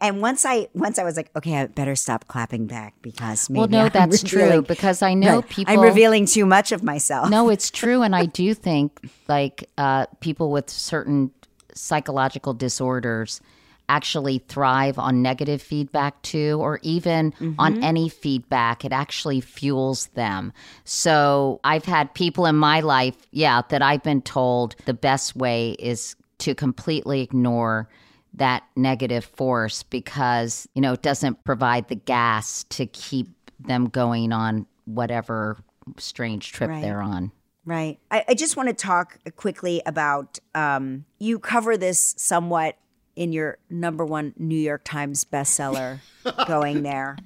[0.02, 3.60] And once I once I was like, okay, I better stop clapping back because maybe
[3.60, 5.74] Well, no, I'm that's true because I know people.
[5.74, 7.30] I'm revealing too much of myself.
[7.30, 11.32] No, it's true, and I do think like uh, people with certain
[11.74, 13.42] psychological disorders
[13.90, 17.84] actually thrive on negative feedback too, or even on mm-hmm.
[17.84, 18.86] any feedback.
[18.86, 20.54] It actually fuels them.
[20.86, 25.72] So I've had people in my life, yeah, that I've been told the best way
[25.72, 27.90] is to completely ignore
[28.34, 33.28] that negative force because, you know, it doesn't provide the gas to keep
[33.60, 35.58] them going on whatever
[35.98, 36.82] strange trip Right.
[36.82, 37.32] they're on.
[37.66, 38.00] Right.
[38.10, 42.78] I, I just want to talk quickly about um, you cover this somewhat
[43.16, 46.00] in your number one New York Times bestseller,
[46.48, 47.18] Going There.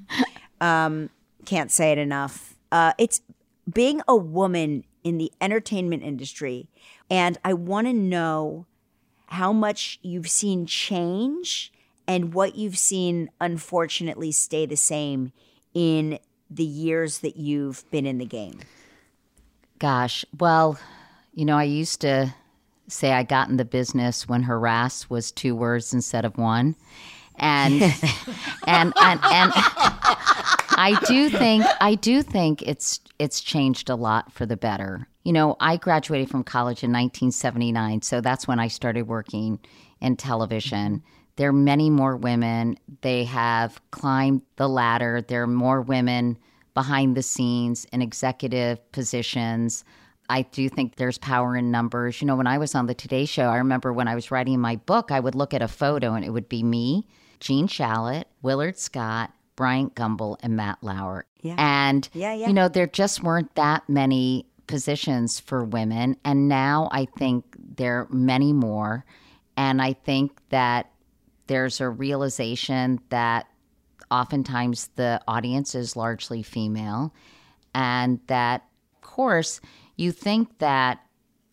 [0.60, 1.10] Um,
[1.45, 2.56] can't say it enough.
[2.71, 3.21] Uh, it's
[3.71, 6.67] being a woman in the entertainment industry.
[7.10, 8.65] And I want to know
[9.28, 11.71] how much you've seen change
[12.08, 15.32] and what you've seen, unfortunately, stay the same
[15.74, 16.19] in
[16.50, 18.60] the years that you've been in the game.
[19.79, 20.79] Gosh, well,
[21.33, 22.33] you know, I used to
[22.88, 26.75] say I got in the business when harass was two words instead of one.
[27.38, 27.81] And
[28.67, 29.51] and and and
[30.77, 35.07] I do think I do think it's it's changed a lot for the better.
[35.23, 39.59] You know, I graduated from college in 1979, so that's when I started working
[39.99, 40.97] in television.
[40.97, 41.09] Mm-hmm.
[41.38, 42.77] There are many more women.
[43.01, 45.21] They have climbed the ladder.
[45.21, 46.38] There are more women
[46.75, 49.83] behind the scenes in executive positions.
[50.29, 52.21] I do think there's power in numbers.
[52.21, 54.59] You know, when I was on the Today Show, I remember when I was writing
[54.59, 57.07] my book, I would look at a photo and it would be me,
[57.39, 61.25] Gene Shalit, Willard Scott, Bryant Gumbel, and Matt Lauer.
[61.41, 61.55] Yeah.
[61.57, 62.47] And, Yeah, yeah.
[62.47, 66.17] you know, there just weren't that many positions for women.
[66.25, 69.05] And now I think there are many more.
[69.55, 70.91] And I think that
[71.47, 73.47] there's a realization that
[74.12, 77.13] oftentimes the audience is largely female,
[77.74, 78.65] and that,
[78.96, 79.62] of course,
[79.98, 81.00] you think that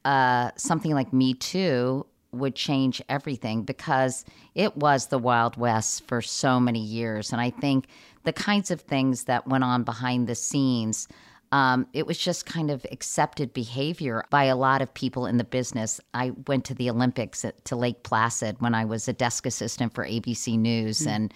[0.04, 6.22] uh, something like Me Too would change everything because it was the Wild West for
[6.22, 7.30] so many years.
[7.30, 7.86] And I think
[8.24, 11.08] the kinds of things that went on behind the scenes.
[11.50, 15.44] Um, it was just kind of accepted behavior by a lot of people in the
[15.44, 16.00] business.
[16.14, 19.92] I went to the Olympics at, to Lake Placid when I was a desk assistant
[19.92, 21.34] for ABC News and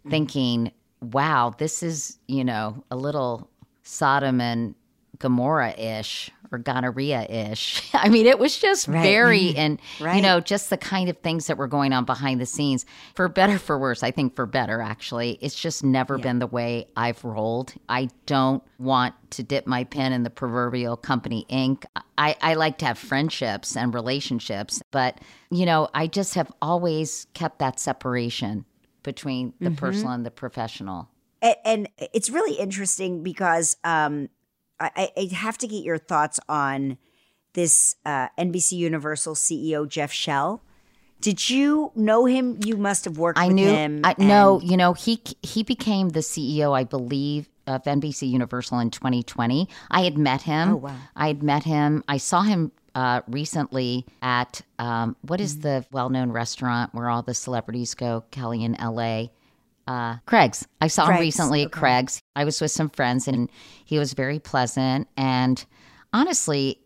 [0.00, 0.10] Mm-hmm.
[0.10, 3.50] thinking, wow, this is, you know, a little
[3.82, 4.74] Sodom and
[5.18, 7.82] Gomorrah ish or gonorrhea ish.
[7.94, 9.58] I mean, it was just very, mm-hmm.
[9.58, 12.86] and, you know, just the kind of things that were going on behind the scenes.
[13.14, 15.38] For better, for worse, I think for better, actually.
[15.40, 17.74] It's just never been the way I've rolled.
[17.88, 21.84] I don't want to dip my pen in the proverbial company ink.
[22.16, 27.26] I, I like to have friendships and relationships, but, you know, I just have always
[27.34, 28.64] kept that separation
[29.02, 31.08] between the personal and the professional.
[31.42, 34.28] and, and it's really interesting because um,
[34.80, 36.98] I, I have to get your thoughts on
[37.54, 40.62] this uh, NBC Universal CEO Jeff Shell.
[41.20, 42.60] Did you know him?
[42.64, 43.68] You must have worked I with knew.
[43.68, 44.02] him.
[44.04, 48.78] I, no, and- you know, he he became the CEO, I believe, of NBC Universal
[48.78, 49.68] in 2020.
[49.90, 50.70] I had met him.
[50.70, 50.96] Oh, wow.
[51.16, 52.04] I had met him.
[52.06, 55.60] I saw him uh, recently at um, what Mm-hmm.
[55.60, 58.24] the well-known restaurant where all the celebrities go?
[58.30, 59.30] Kelly in L.A.
[59.86, 60.66] Uh, Craig's.
[60.80, 61.72] I saw him Craig's, recently at.
[61.72, 62.20] Craig's.
[62.36, 63.48] I was with some friends, and
[63.84, 65.08] he was very pleasant.
[65.16, 65.64] And
[66.12, 66.80] honestly,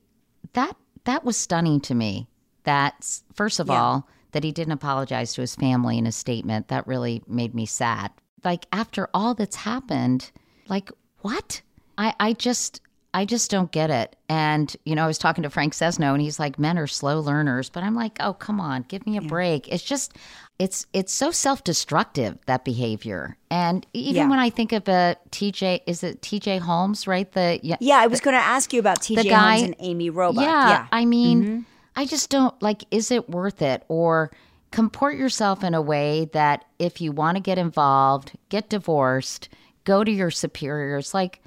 [0.52, 2.28] that that was stunning to me.
[2.64, 3.80] That's first of Yeah.
[3.82, 6.68] all that he didn't apologize to his family in a statement.
[6.68, 8.12] That really made me sad.
[8.44, 10.30] Like after all that's happened,
[10.68, 10.90] like
[11.22, 11.62] what?
[11.98, 12.80] I I just
[13.14, 14.16] I just don't get it.
[14.28, 17.20] And you know, I was talking to Frank Sesno, and he's like, "Men are slow
[17.20, 20.16] learners," but I'm like, "Oh, come on, give me a break." It's just,
[20.58, 23.36] it's it's so self destructive that behavior.
[23.50, 24.28] And even Yeah.
[24.30, 27.30] when I think of a TJ, is it TJ Holmes, right?
[27.30, 30.10] The yeah, yeah, I was going to ask you about TJ guy- Holmes and Amy
[30.10, 30.36] Robach.
[30.42, 30.86] yeah, yeah.
[30.90, 31.60] I mean, mm-hmm.
[31.96, 33.84] I just don't like, is it worth it?
[33.88, 34.30] Or
[34.70, 39.50] comport yourself in a way that if you want to get involved, get divorced,
[39.84, 41.41] go to your superiors, like,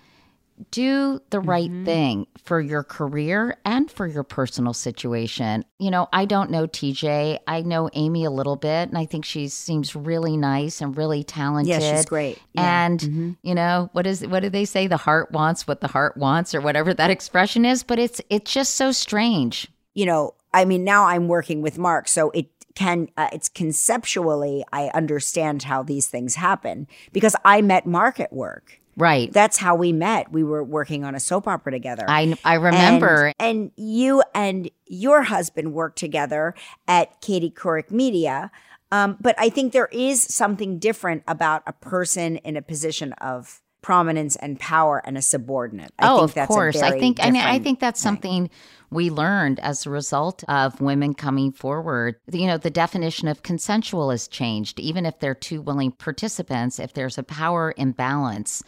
[0.71, 5.65] do the right thing for your career and for your personal situation.
[5.79, 7.39] You know, I don't know TJ.
[7.45, 11.23] I know Amy a little bit, and I think she seems really nice and really
[11.23, 11.81] talented.
[11.81, 12.39] Yeah, she's great.
[12.53, 12.85] Yeah.
[12.85, 14.87] And you know what is what do they say?
[14.87, 17.83] The heart wants what the heart wants, or whatever that expression is.
[17.83, 19.67] But it's it's just so strange.
[19.93, 24.63] you know, I mean, now I'm working with Mark, so it can, uh, it's conceptually,
[24.73, 28.81] I understand how these things happen because I met Mark at work.
[28.97, 29.31] Right.
[29.31, 30.31] That's how we met.
[30.31, 32.05] We were working on a soap opera together.
[32.07, 33.33] I I remember.
[33.39, 36.55] And, and you and your husband worked together
[36.87, 38.51] at Katie Couric Media.
[38.91, 43.61] Um, but I think there is something different about a person in a position of
[43.85, 45.93] prominence and power and a subordinate.
[45.99, 46.81] I oh, think of course.
[46.81, 48.09] I think I mean I think that's thing.
[48.09, 48.49] something
[48.95, 52.15] we learned as a result of women coming forward.
[52.31, 54.79] You know, the definition of consensual has changed.
[54.79, 58.63] Even if they're two willing participants, if there's a power imbalance,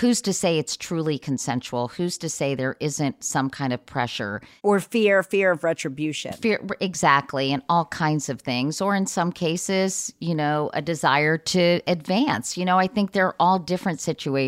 [0.00, 1.88] who's to say it's truly consensual?
[1.88, 4.40] Who's to say there isn't some kind of pressure?
[4.62, 6.32] or fear, fear of retribution.
[6.32, 8.80] Fear, exactly, and all kinds of things.
[8.80, 12.56] Or in some cases, you know, a desire to advance.
[12.56, 14.47] You know, I think they're all different situations.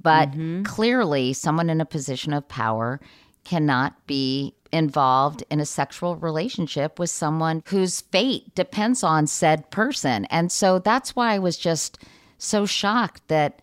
[0.00, 0.62] But mm-hmm.
[0.62, 3.00] clearly, someone in a position of power
[3.44, 10.26] cannot be involved in a sexual relationship with someone whose fate depends on said person.
[10.26, 11.98] And so that's why I was just
[12.36, 13.62] so shocked that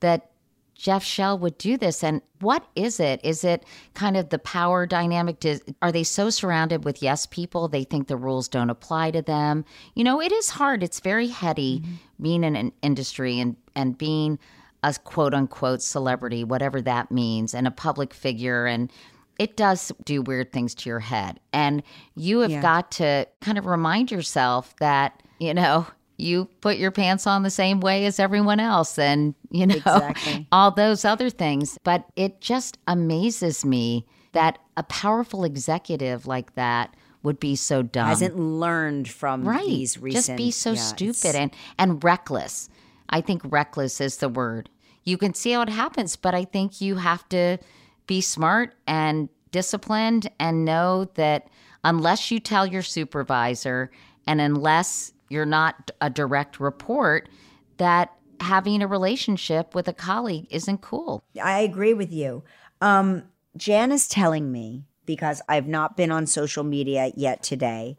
[0.00, 0.30] that
[0.74, 2.02] Jeff Shell would do this.
[2.02, 3.20] And what is it?
[3.22, 5.40] Is it kind of the power dynamic?
[5.80, 9.64] Are they so surrounded with yes people they think the rules don't apply to them?
[9.94, 10.82] You know, it is hard.
[10.82, 11.94] It's very heady mm-hmm.
[12.20, 14.40] being in an industry and, and being
[14.82, 18.66] a quote unquote celebrity, whatever that means, and a public figure.
[18.66, 18.90] And
[19.38, 21.40] it does do weird things to your head.
[21.52, 21.82] And
[22.14, 22.62] you have Yeah.
[22.62, 25.86] got to kind of remind yourself that, you know,
[26.18, 30.46] you put your pants on the same way as everyone else and, you know, Exactly.
[30.52, 31.78] all those other things.
[31.84, 38.08] But it just amazes me that a powerful executive like that would be so dumb.
[38.08, 39.64] Hasn't learned from right.
[39.66, 40.26] these recent.
[40.26, 42.68] just be so yeah, stupid it's- and, and reckless.
[43.12, 44.68] I think reckless is the word.
[45.04, 47.58] You can see how it happens, but I think you have to
[48.06, 51.48] be smart and disciplined and know that
[51.84, 53.90] unless you tell your supervisor
[54.26, 57.28] and unless you're not a direct report,
[57.76, 61.22] that having a relationship with a colleague isn't cool.
[61.42, 62.42] I agree with you.
[62.80, 63.24] Um,
[63.56, 67.96] Jan is telling me because I've not been on social media yet today,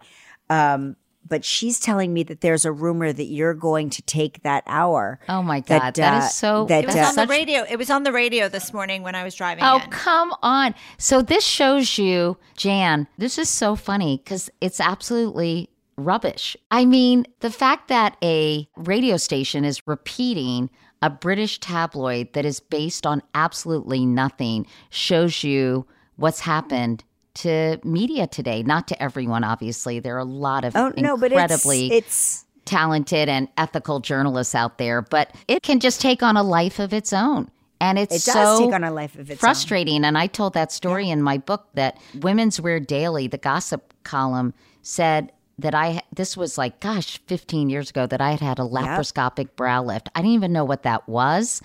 [0.49, 0.95] um,
[1.27, 5.19] but she's telling me that there's a rumor that you're going to take that hour.
[5.29, 6.65] Oh my God, That, that uh, is so.
[6.65, 7.65] that, It was uh, on the radio.
[7.69, 9.89] It was on the radio this morning when I was driving Oh, in.
[9.89, 10.75] come on.
[10.97, 16.57] So this shows you, Jan, this is so funny because it's absolutely rubbish.
[16.71, 20.69] I mean, the fact that a radio station is repeating
[21.01, 27.03] a British tabloid that is based on absolutely nothing shows you what's happened
[27.35, 28.63] to media today.
[28.63, 29.99] Not to everyone, obviously.
[29.99, 34.55] There are a lot of Oh no, but it's incredibly it's talented and ethical journalists
[34.55, 37.49] out there, but it can just take on a life of its own.
[37.81, 39.37] And it's it does so take on a life of its own.
[39.37, 40.05] frustrating.
[40.05, 44.53] And I told that story in my book that Women's Wear Daily, the gossip column,
[44.81, 48.63] said that I this was like gosh 15 years ago that I had had a
[48.63, 50.09] laparoscopic brow lift.
[50.15, 51.61] I didn't even know what that was.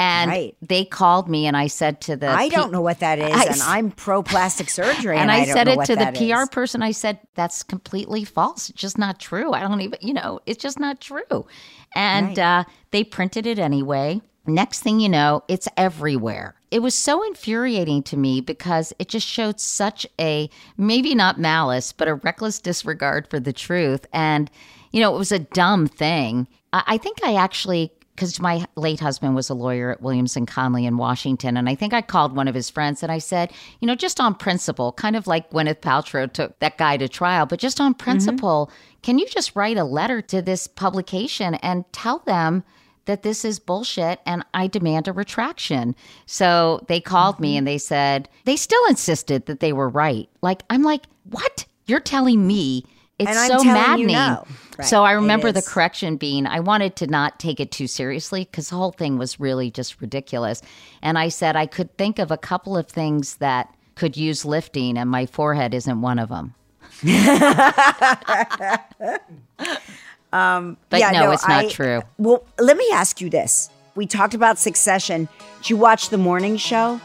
[0.00, 0.56] And Right.
[0.62, 3.30] they called me and I said to the I P- don't know what that is,
[3.36, 6.44] I and I'm pro plastic surgery, and and, I, don't said it to the PR
[6.44, 6.48] is.
[6.48, 6.82] person.
[6.82, 8.70] I said, that's completely false.
[8.70, 9.52] It's just not true.
[9.52, 11.46] I don't even, you know, it's just not true.
[11.94, 14.22] And uh, they printed it anyway.
[14.46, 16.54] Next thing you know, it's everywhere.
[16.70, 21.92] It was so infuriating to me because it just showed such a, maybe not malice,
[21.92, 24.06] but a reckless disregard for the truth.
[24.14, 24.50] And,
[24.92, 26.48] you know, it was a dumb thing.
[26.72, 30.46] I, I think I actually because my late husband was a lawyer at Williams and
[30.46, 33.50] Connolly in Washington, and I think I called one of his friends and I said,
[33.80, 37.46] you know, just on principle, kind of like Gwyneth Paltrow took that guy to trial,
[37.46, 38.04] but just on mm-hmm.
[38.04, 42.62] principle, can you just write a letter to this publication and tell them
[43.06, 45.96] that this is bullshit and I demand a retraction?
[46.26, 47.58] So they called me mm-hmm.
[47.58, 50.28] and they said they still insisted that they were right.
[50.42, 51.64] Like I'm like, what?
[51.86, 52.84] You're telling me?
[53.20, 54.06] It's And so you maddening.
[54.08, 54.44] no.
[54.78, 54.86] Right.
[54.88, 58.70] So I remember the correction being I wanted to not take it too seriously because
[58.70, 60.62] the whole thing was really just ridiculous.
[61.02, 64.96] And I said I could think of a couple of things that could use lifting,
[64.96, 66.54] and my forehead isn't one of them.
[70.32, 72.02] um, but Yeah, no, no, it's not I- true.
[72.18, 73.68] Well, let me ask you this.
[73.94, 75.28] We talked about Succession.
[75.58, 77.00] Did you watch the morning show?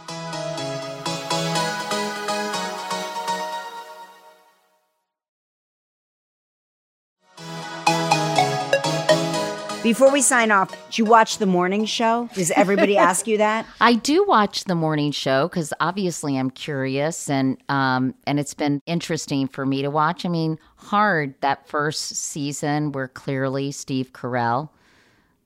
[9.86, 12.28] Before we sign off, did you watch the morning show?
[12.34, 13.68] Does everybody ask you that?
[13.80, 18.82] I do watch the morning show because obviously I'm curious and um and it's been
[18.88, 20.26] interesting for me to watch.
[20.26, 24.70] I mean, hard that first season where clearly Steve Carell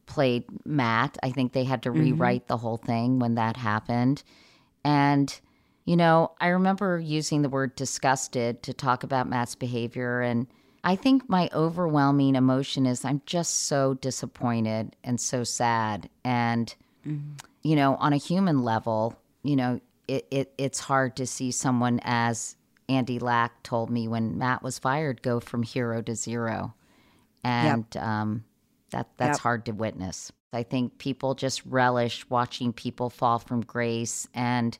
[0.05, 1.17] played Matt.
[1.21, 4.23] I think they had to rewrite the whole thing when that happened.
[4.85, 5.37] And
[5.83, 10.47] you know, I remember using the word disgusted to talk about Matt's behavior and
[10.83, 16.73] I think my overwhelming emotion is I'm just so disappointed and so sad and
[17.63, 21.99] you know, on a human level, you know, it, it it's hard to see someone
[22.03, 22.55] as
[22.87, 26.73] Andy Lack told me when Matt was fired go from hero to zero.
[27.43, 28.43] And um,
[28.91, 29.41] that that's Yep.
[29.43, 30.31] hard to witness.
[30.51, 34.27] I think people just relish watching people fall from grace.
[34.33, 34.77] And,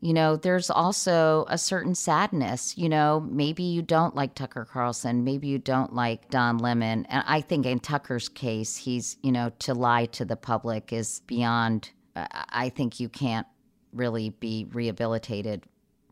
[0.00, 2.76] you know, there's also a certain sadness.
[2.78, 5.24] You know, maybe you don't like Tucker Carlson.
[5.24, 7.06] Maybe you don't like Don Lemon.
[7.06, 11.20] And I think in Tucker's case, he's, you know, to lie to the public is
[11.26, 13.46] beyond, uh, I think you can't
[13.92, 15.64] really be rehabilitated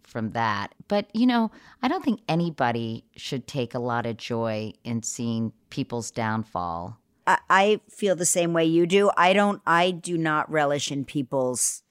[0.03, 0.74] from that.
[0.89, 1.51] But, you know,
[1.82, 6.99] I don't think anybody should take a lot of joy in seeing people's downfall.
[7.26, 9.11] I, I feel the same way you do.
[9.16, 9.61] I don't.
[9.66, 11.82] I do not relish in people's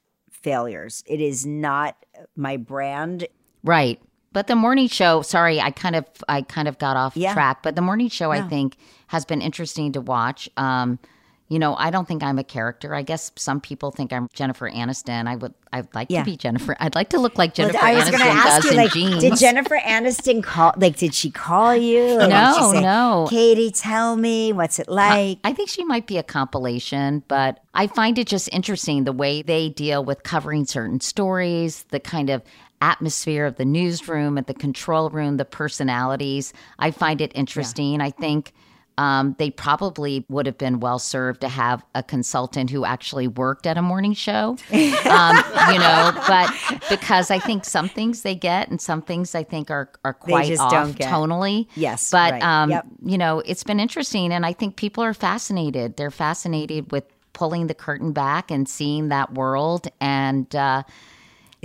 [0.46, 1.04] failures.
[1.08, 1.98] It is not
[2.36, 3.28] my brand.
[3.64, 4.00] Right.
[4.32, 7.34] But the morning show, sorry, I kind of I kind of got off Yeah.
[7.34, 8.78] track, but the morning show I think
[9.08, 10.48] has been interesting to watch.
[10.56, 11.00] Um
[11.48, 12.96] you know, I don't think I'm a character.
[12.96, 15.28] I guess some people think I'm Jennifer Aniston.
[15.28, 16.22] I would I'd like Yeah.
[16.24, 16.76] to be Jennifer.
[16.80, 18.92] I'd like to look like Well, Jennifer I was Aniston ask does you, in like,
[18.94, 19.20] jeans.
[19.20, 20.74] did Jennifer Aniston call?
[20.78, 22.18] Like, did she call you?
[22.28, 23.28] No, say, no.
[23.30, 25.38] Katie, tell me what's it like?
[25.44, 29.42] I think she might be a compilation, but I find it just interesting the way
[29.42, 32.42] they deal with covering certain stories, the kind of
[32.82, 36.54] atmosphere of the newsroom at the control room, the personalities.
[36.80, 38.02] I find it interesting.
[38.02, 38.54] I think
[38.98, 43.68] um, they probably would have been well served to have a consultant who actually worked
[43.68, 45.36] at a morning show, um,
[45.72, 46.12] you know.
[46.28, 46.54] But
[46.90, 50.58] because I think some things they get and some things I think are are quite
[50.60, 51.68] off tonally.
[51.76, 52.44] Yes, but right.
[52.44, 52.86] um, Yep.
[53.06, 55.98] you know, it's been interesting, and I think people are fascinated.
[55.98, 60.84] They're fascinated with pulling the curtain back and seeing that world, and uh,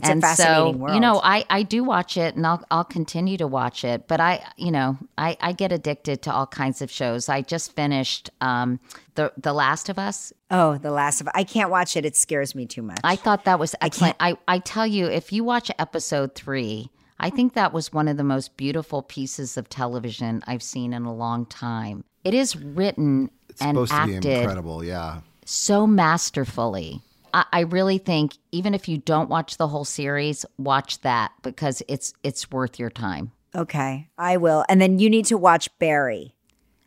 [0.00, 0.94] It's a and fascinating so, world.
[0.94, 4.08] You know, I, I do watch it, and I'll I'll continue to watch it.
[4.08, 7.28] But I, you know, I, I get addicted to all kinds of shows.
[7.28, 8.80] I just finished um,
[9.14, 10.32] the The Last of Us.
[10.50, 12.04] oh, The Last of I can't watch it.
[12.04, 13.00] It scares me too much.
[13.04, 14.16] I thought that was excellent.
[14.20, 14.40] I, can't.
[14.48, 18.24] I tell you, if you watch episode three, I think that was one of the
[18.24, 22.04] most beautiful pieces of television I've seen in a long time.
[22.24, 24.82] It is written It's and supposed to be acted incredible.
[24.84, 25.20] Yeah.
[25.44, 27.02] so masterfully.
[27.32, 32.12] I, really think even if you don't watch the whole series, watch that because it's
[32.22, 33.32] it's worth your time.
[33.54, 34.64] okay, I will.
[34.68, 36.34] And then you need to watch Barry.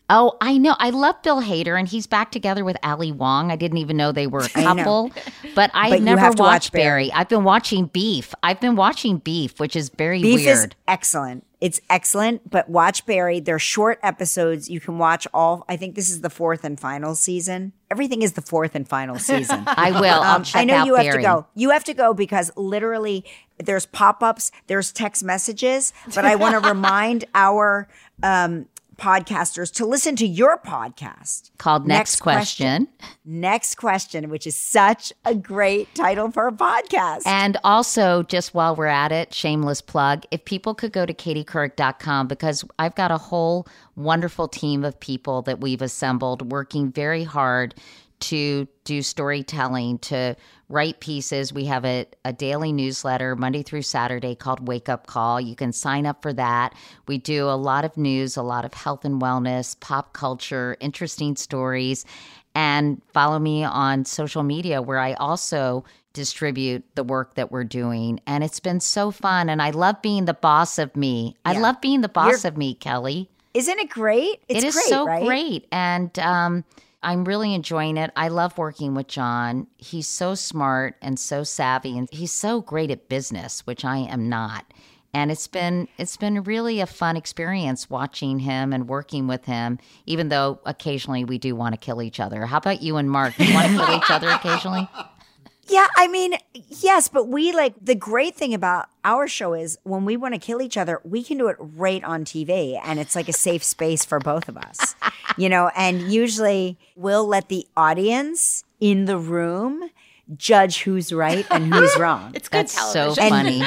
[0.10, 0.76] Oh, I know.
[0.80, 3.52] I love Bill Hader, and he's back together with Ali Wong.
[3.52, 5.12] I didn't even know they were a couple,
[5.56, 7.06] but I've never have to watch watched Barry.
[7.10, 7.12] Barry.
[7.14, 8.34] I've been watching Beef.
[8.44, 10.76] I've been watching Beef, which is very Beef is weird.
[10.88, 11.46] excellent.
[11.62, 13.40] It's excellent, but watch Barry.
[13.40, 14.70] They're short episodes.
[14.70, 15.64] You can watch all.
[15.70, 17.72] I think this is the fourth and final season.
[17.90, 19.64] Everything is the fourth and final season.
[19.66, 20.22] I will.
[20.22, 21.48] I'll Um, I know you have to go.
[21.56, 23.24] You have to go because literally
[23.64, 25.94] there's pop ups, there's text messages.
[26.14, 27.88] But I want to remind our
[28.22, 28.66] um,
[28.98, 32.88] podcasters to listen to your podcast Called Next, question.
[33.26, 37.22] Next question, which is such a great title for a podcast.
[37.26, 42.28] And also, just while we're at it, shameless plug, if people could go to katiecouric.com
[42.28, 47.76] because I've got a whole wonderful team of people that we've assembled working very hard
[48.24, 50.36] to do storytelling, to
[50.70, 51.52] write pieces.
[51.54, 55.42] We have a, a daily newsletter Monday through Saturday called Wake Up Call.
[55.42, 56.74] You can sign up for that.
[57.08, 61.36] We do a lot of news, a lot of health and wellness, pop culture, interesting
[61.36, 62.06] stories.
[62.56, 68.20] And follow me on social media where I also distribute the work that we're doing.
[68.28, 69.50] And it's been so fun.
[69.50, 71.36] And I love being the boss of me.
[71.44, 73.30] I love being the boss You're- of me, Kelly.
[73.56, 74.42] Isn't it great?
[74.48, 75.26] It's It is great, so right?
[75.26, 75.68] great.
[75.72, 76.64] And um,
[77.04, 78.12] I'm really enjoying it.
[78.16, 79.68] I love working with John.
[79.78, 84.30] He's so smart and so savvy and he's so great at business, which I am
[84.30, 84.66] not.
[85.14, 89.78] And it's been it's been really a fun experience watching him and working with him,
[90.08, 92.48] even though occasionally we do want to kill each other.
[92.48, 93.36] How about you and Mark?
[93.36, 94.90] Do you want to kill each other occasionally?
[95.68, 100.04] Yeah, I mean, yes, but we like the great thing about our show is when
[100.04, 103.16] we want to kill each other, we can do it right on TV and it's
[103.16, 104.96] like a safe space for both of us.
[105.36, 109.90] You know, and usually we'll let the audience in the room
[110.36, 112.32] judge who's right and who's wrong.
[112.36, 113.30] It's good That's so television.
[113.30, 113.64] funny.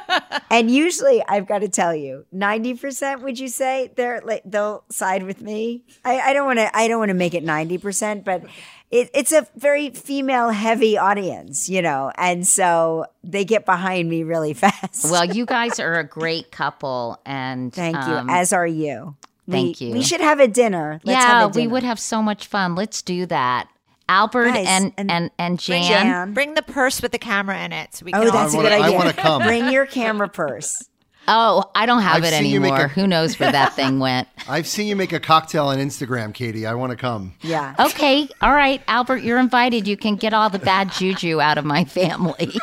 [0.50, 5.22] and usually I've got to tell you, 90% would you say they're like they'll side
[5.24, 5.84] with me?
[6.04, 8.44] I, I don't want to I don't want to make it 90%, but
[8.90, 14.22] it, it's a very female heavy audience, you know, and so they get behind me
[14.22, 15.10] really fast.
[15.10, 19.16] Well, you guys are a great couple, and thank you, um, as are you.
[19.50, 19.92] thank we, you.
[19.94, 21.00] We should have a dinner.
[21.02, 22.76] Let's yeah, have a we would have so much fun.
[22.76, 23.68] Let's do that.
[24.08, 25.82] Albert Guys, and, and- and and Jan.
[25.84, 26.32] Jan.
[26.34, 27.94] Bring the purse with the camera in it.
[27.94, 28.98] So we Oh, can all that's a I good wanna- I idea.
[28.98, 29.42] wanna come.
[29.42, 30.88] Bring your camera purse.
[31.26, 32.86] Oh, I don't have I've it seen you make anymore.
[32.86, 34.28] a- Who knows where that thing went?
[34.48, 36.66] I've seen you make a cocktail on Instagram, Katie.
[36.66, 37.34] I want to come.
[37.40, 37.74] Yeah.
[37.78, 39.88] Okay, all right, Albert, you're invited.
[39.88, 42.52] You can get all the bad juju out of my family.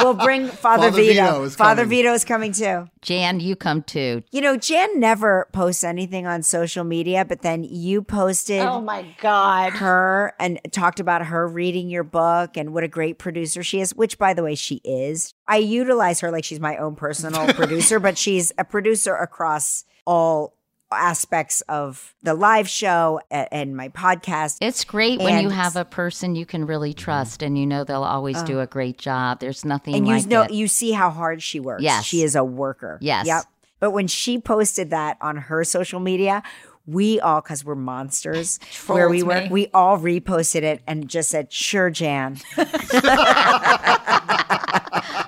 [0.00, 1.12] We'll bring Father, Father Vito.
[1.12, 1.90] Vito is Father coming.
[1.98, 2.88] Vito is coming too.
[3.02, 4.22] Jan, you come too.
[4.32, 9.04] You know, Jan never posts anything on social media, but then you posted Oh my
[9.20, 9.74] God.
[9.74, 13.94] her and talked about her reading your book and what a great producer she is,
[13.94, 15.33] which by the way, she is.
[15.46, 20.56] I utilize her like she's my own personal producer, but she's a producer across all
[20.92, 24.58] aspects of the live show a- and my podcast.
[24.60, 28.04] It's great when you have a person you can really trust and you know they'll
[28.04, 28.62] always do uh.
[28.62, 29.40] a great job.
[29.40, 30.52] There's nothing and you like know it.
[30.52, 31.82] you see how hard she works.
[31.82, 32.04] Yes.
[32.04, 32.98] She is a worker.
[33.00, 33.26] Yes.
[33.26, 33.44] Yep.
[33.80, 36.42] But when she posted that on her social media,
[36.86, 39.48] we all, because we're monsters where we were me.
[39.50, 42.38] we all reposted it and just said, sure, Jan.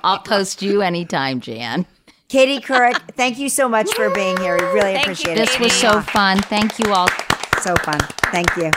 [0.07, 1.85] I'll post you anytime, Jan.
[2.29, 4.57] Katie Couric, thank you so much for being here.
[4.57, 6.39] We really Thank you, appreciate This was so fun.
[6.43, 7.09] Thank you all.
[7.61, 7.99] So fun.
[8.31, 8.71] Thank you.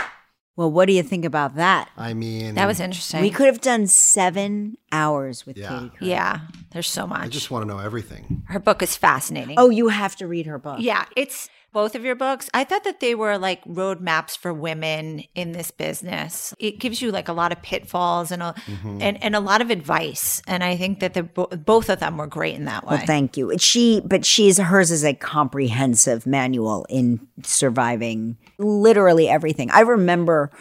[0.56, 1.90] Well, what do you think about that?
[1.98, 3.22] I mean, That was interesting.
[3.22, 5.70] We could have done seven hours with Yeah.
[5.70, 5.98] Katie Couric.
[6.02, 6.40] yeah,
[6.72, 7.22] there's so much.
[7.22, 8.44] I just want to know everything.
[8.48, 9.56] Her book is fascinating.
[9.60, 10.78] Oh, you have to read her book.
[10.80, 12.50] Yeah, it's both of your books.
[12.54, 16.54] I thought that they were like roadmaps for women in this business.
[16.60, 19.02] It gives you like a lot of pitfalls and a mm-hmm.
[19.02, 20.42] and, and a lot of advice.
[20.48, 22.98] And I think that the both of them were great in that way.
[22.98, 23.58] Well, thank you.
[23.58, 29.70] She, but she's hers is a comprehensive manual in surviving literally everything.
[29.72, 30.52] I remember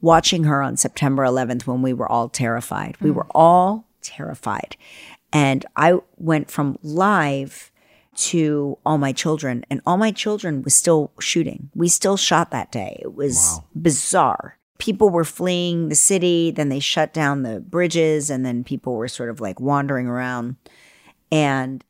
[0.00, 2.96] watching her on September 11th when we were all terrified.
[3.00, 3.14] We mm.
[3.14, 4.76] were all terrified,
[5.32, 7.67] and I went from live
[8.18, 11.70] to all my children, and all my children was still shooting.
[11.74, 12.98] We still shot that day.
[13.00, 14.58] It was bizarre.
[14.78, 19.08] People were fleeing the city, then they shut down the bridges, and then people were
[19.08, 20.56] sort of like wandering around.
[21.30, 21.84] And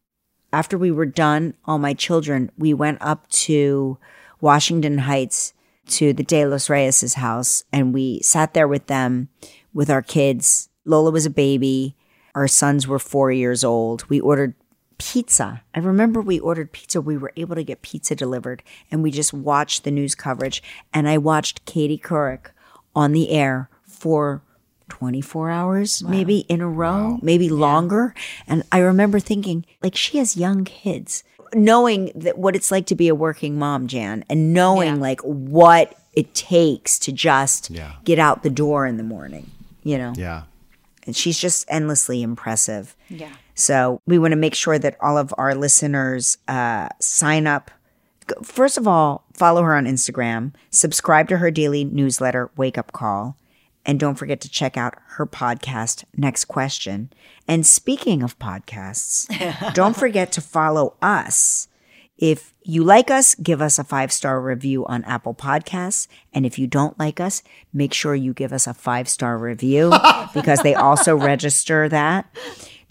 [0.53, 3.99] after we were done, all my children, we went up to
[4.41, 5.53] Washington Heights
[5.89, 9.29] to the De Los Reyes' house and we sat there with them
[9.73, 10.69] with our kids.
[10.85, 11.97] Lola was a baby.
[12.35, 14.09] Our sons were four years old.
[14.09, 14.55] We ordered
[14.99, 15.63] pizza.
[15.75, 17.01] I remember we ordered pizza.
[17.01, 20.63] We were able to get pizza delivered and we just watched the news coverage.
[20.93, 22.47] And I watched Katie Couric
[22.95, 24.43] on the air for
[24.89, 28.15] 24 hours, maybe in a row, maybe longer.
[28.47, 31.25] And I remember thinking, like, she has young kids.
[31.55, 35.95] Knowing that what it's like to be a working mom, Jan, and knowing like what
[36.15, 37.93] it takes to just Yeah.
[38.05, 39.51] get out the door in the morning,
[39.83, 40.13] you know?
[40.17, 40.43] Yeah.
[41.07, 42.95] And she's just endlessly impressive.
[43.09, 43.31] Yeah.
[43.59, 47.73] So we want to make sure that all of our listeners uh, sign up.
[48.45, 53.37] First of all, follow her on Instagram, subscribe to her daily newsletter, Wake Up Call,
[53.85, 57.11] and don't forget to check out her podcast, Next Question.
[57.49, 59.27] And speaking of podcasts,
[59.75, 61.67] don't forget to follow us.
[62.17, 66.07] If you like us, give us a five star review on Apple Podcasts.
[66.33, 67.43] And if you don't like us,
[67.73, 69.93] make sure you give us a five star review
[70.35, 72.27] because they also register that.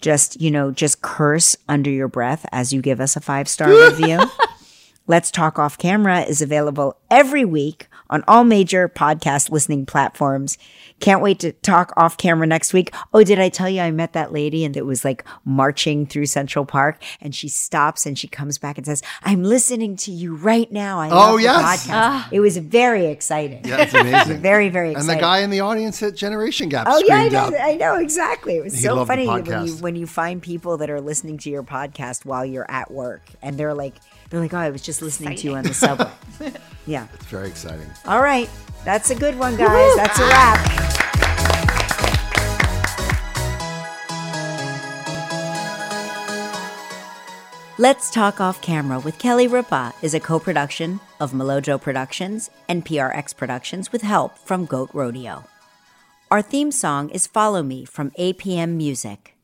[0.00, 3.70] Just, you know, just curse under your breath as you give us a five star
[3.70, 4.20] review.
[5.06, 10.58] Let's Talk Off Camera is available every week on all major podcast listening platforms.
[11.00, 12.92] Can't wait to talk off camera next week.
[13.14, 16.26] Oh, did I tell you I met that lady and it was like marching through
[16.26, 20.34] Central Park and she stops and she comes back and says, I'm listening to you
[20.34, 20.98] right now.
[21.00, 21.86] I Oh, love the yes.
[21.86, 21.90] podcast.
[21.92, 22.28] Ah.
[22.32, 23.64] It was very exciting.
[23.64, 24.38] Yeah, it's amazing.
[24.48, 27.52] Very, very and the guy in the audience at Generation Gap Oh yeah, I know.
[27.60, 28.56] I know exactly.
[28.56, 31.50] It was He so funny when you when you find people that are listening to
[31.50, 33.94] your podcast while you're at work, and they're like,
[34.30, 36.10] they're like, oh, I was just listening to you on the subway.
[36.86, 37.06] yeah.
[37.14, 37.86] It's very exciting.
[38.06, 38.48] All right,
[38.84, 39.96] that's a good one, guys.
[39.96, 40.98] That's a wrap.
[47.80, 52.84] Let's Talk Off Camera with Kelly Ripa is a co production of Milojo Productions and
[52.84, 55.44] PRX Productions with help from Goat Rodeo.
[56.28, 59.37] Our theme song is Follow Me from APM Music.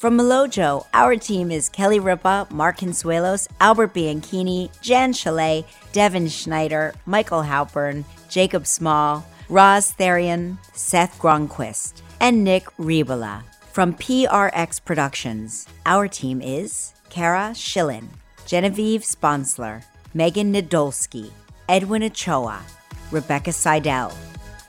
[0.00, 6.94] From Milojo, our team is Kelly Ripa, Mark Consuelos, Albert Bianchini, Jan Chalet, Devin Schneider,
[7.04, 13.42] Michael Halpern, Jacob Small, Roz Therian, Seth Gronquist, and Nick Ribola.
[13.72, 18.08] From PRX Productions, our team is Kara Schillen,
[18.46, 19.82] Genevieve Sponsler,
[20.14, 21.30] Megan Nadolski,
[21.68, 22.62] Edwin Ochoa,
[23.10, 24.16] Rebecca Seidel.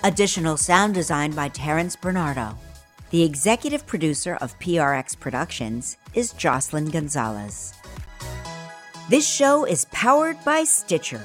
[0.03, 2.57] Additional sound design by Terrence Bernardo.
[3.11, 7.73] The executive producer of PRX Productions is Jocelyn Gonzalez.
[9.09, 11.21] This show is powered by Stitcher.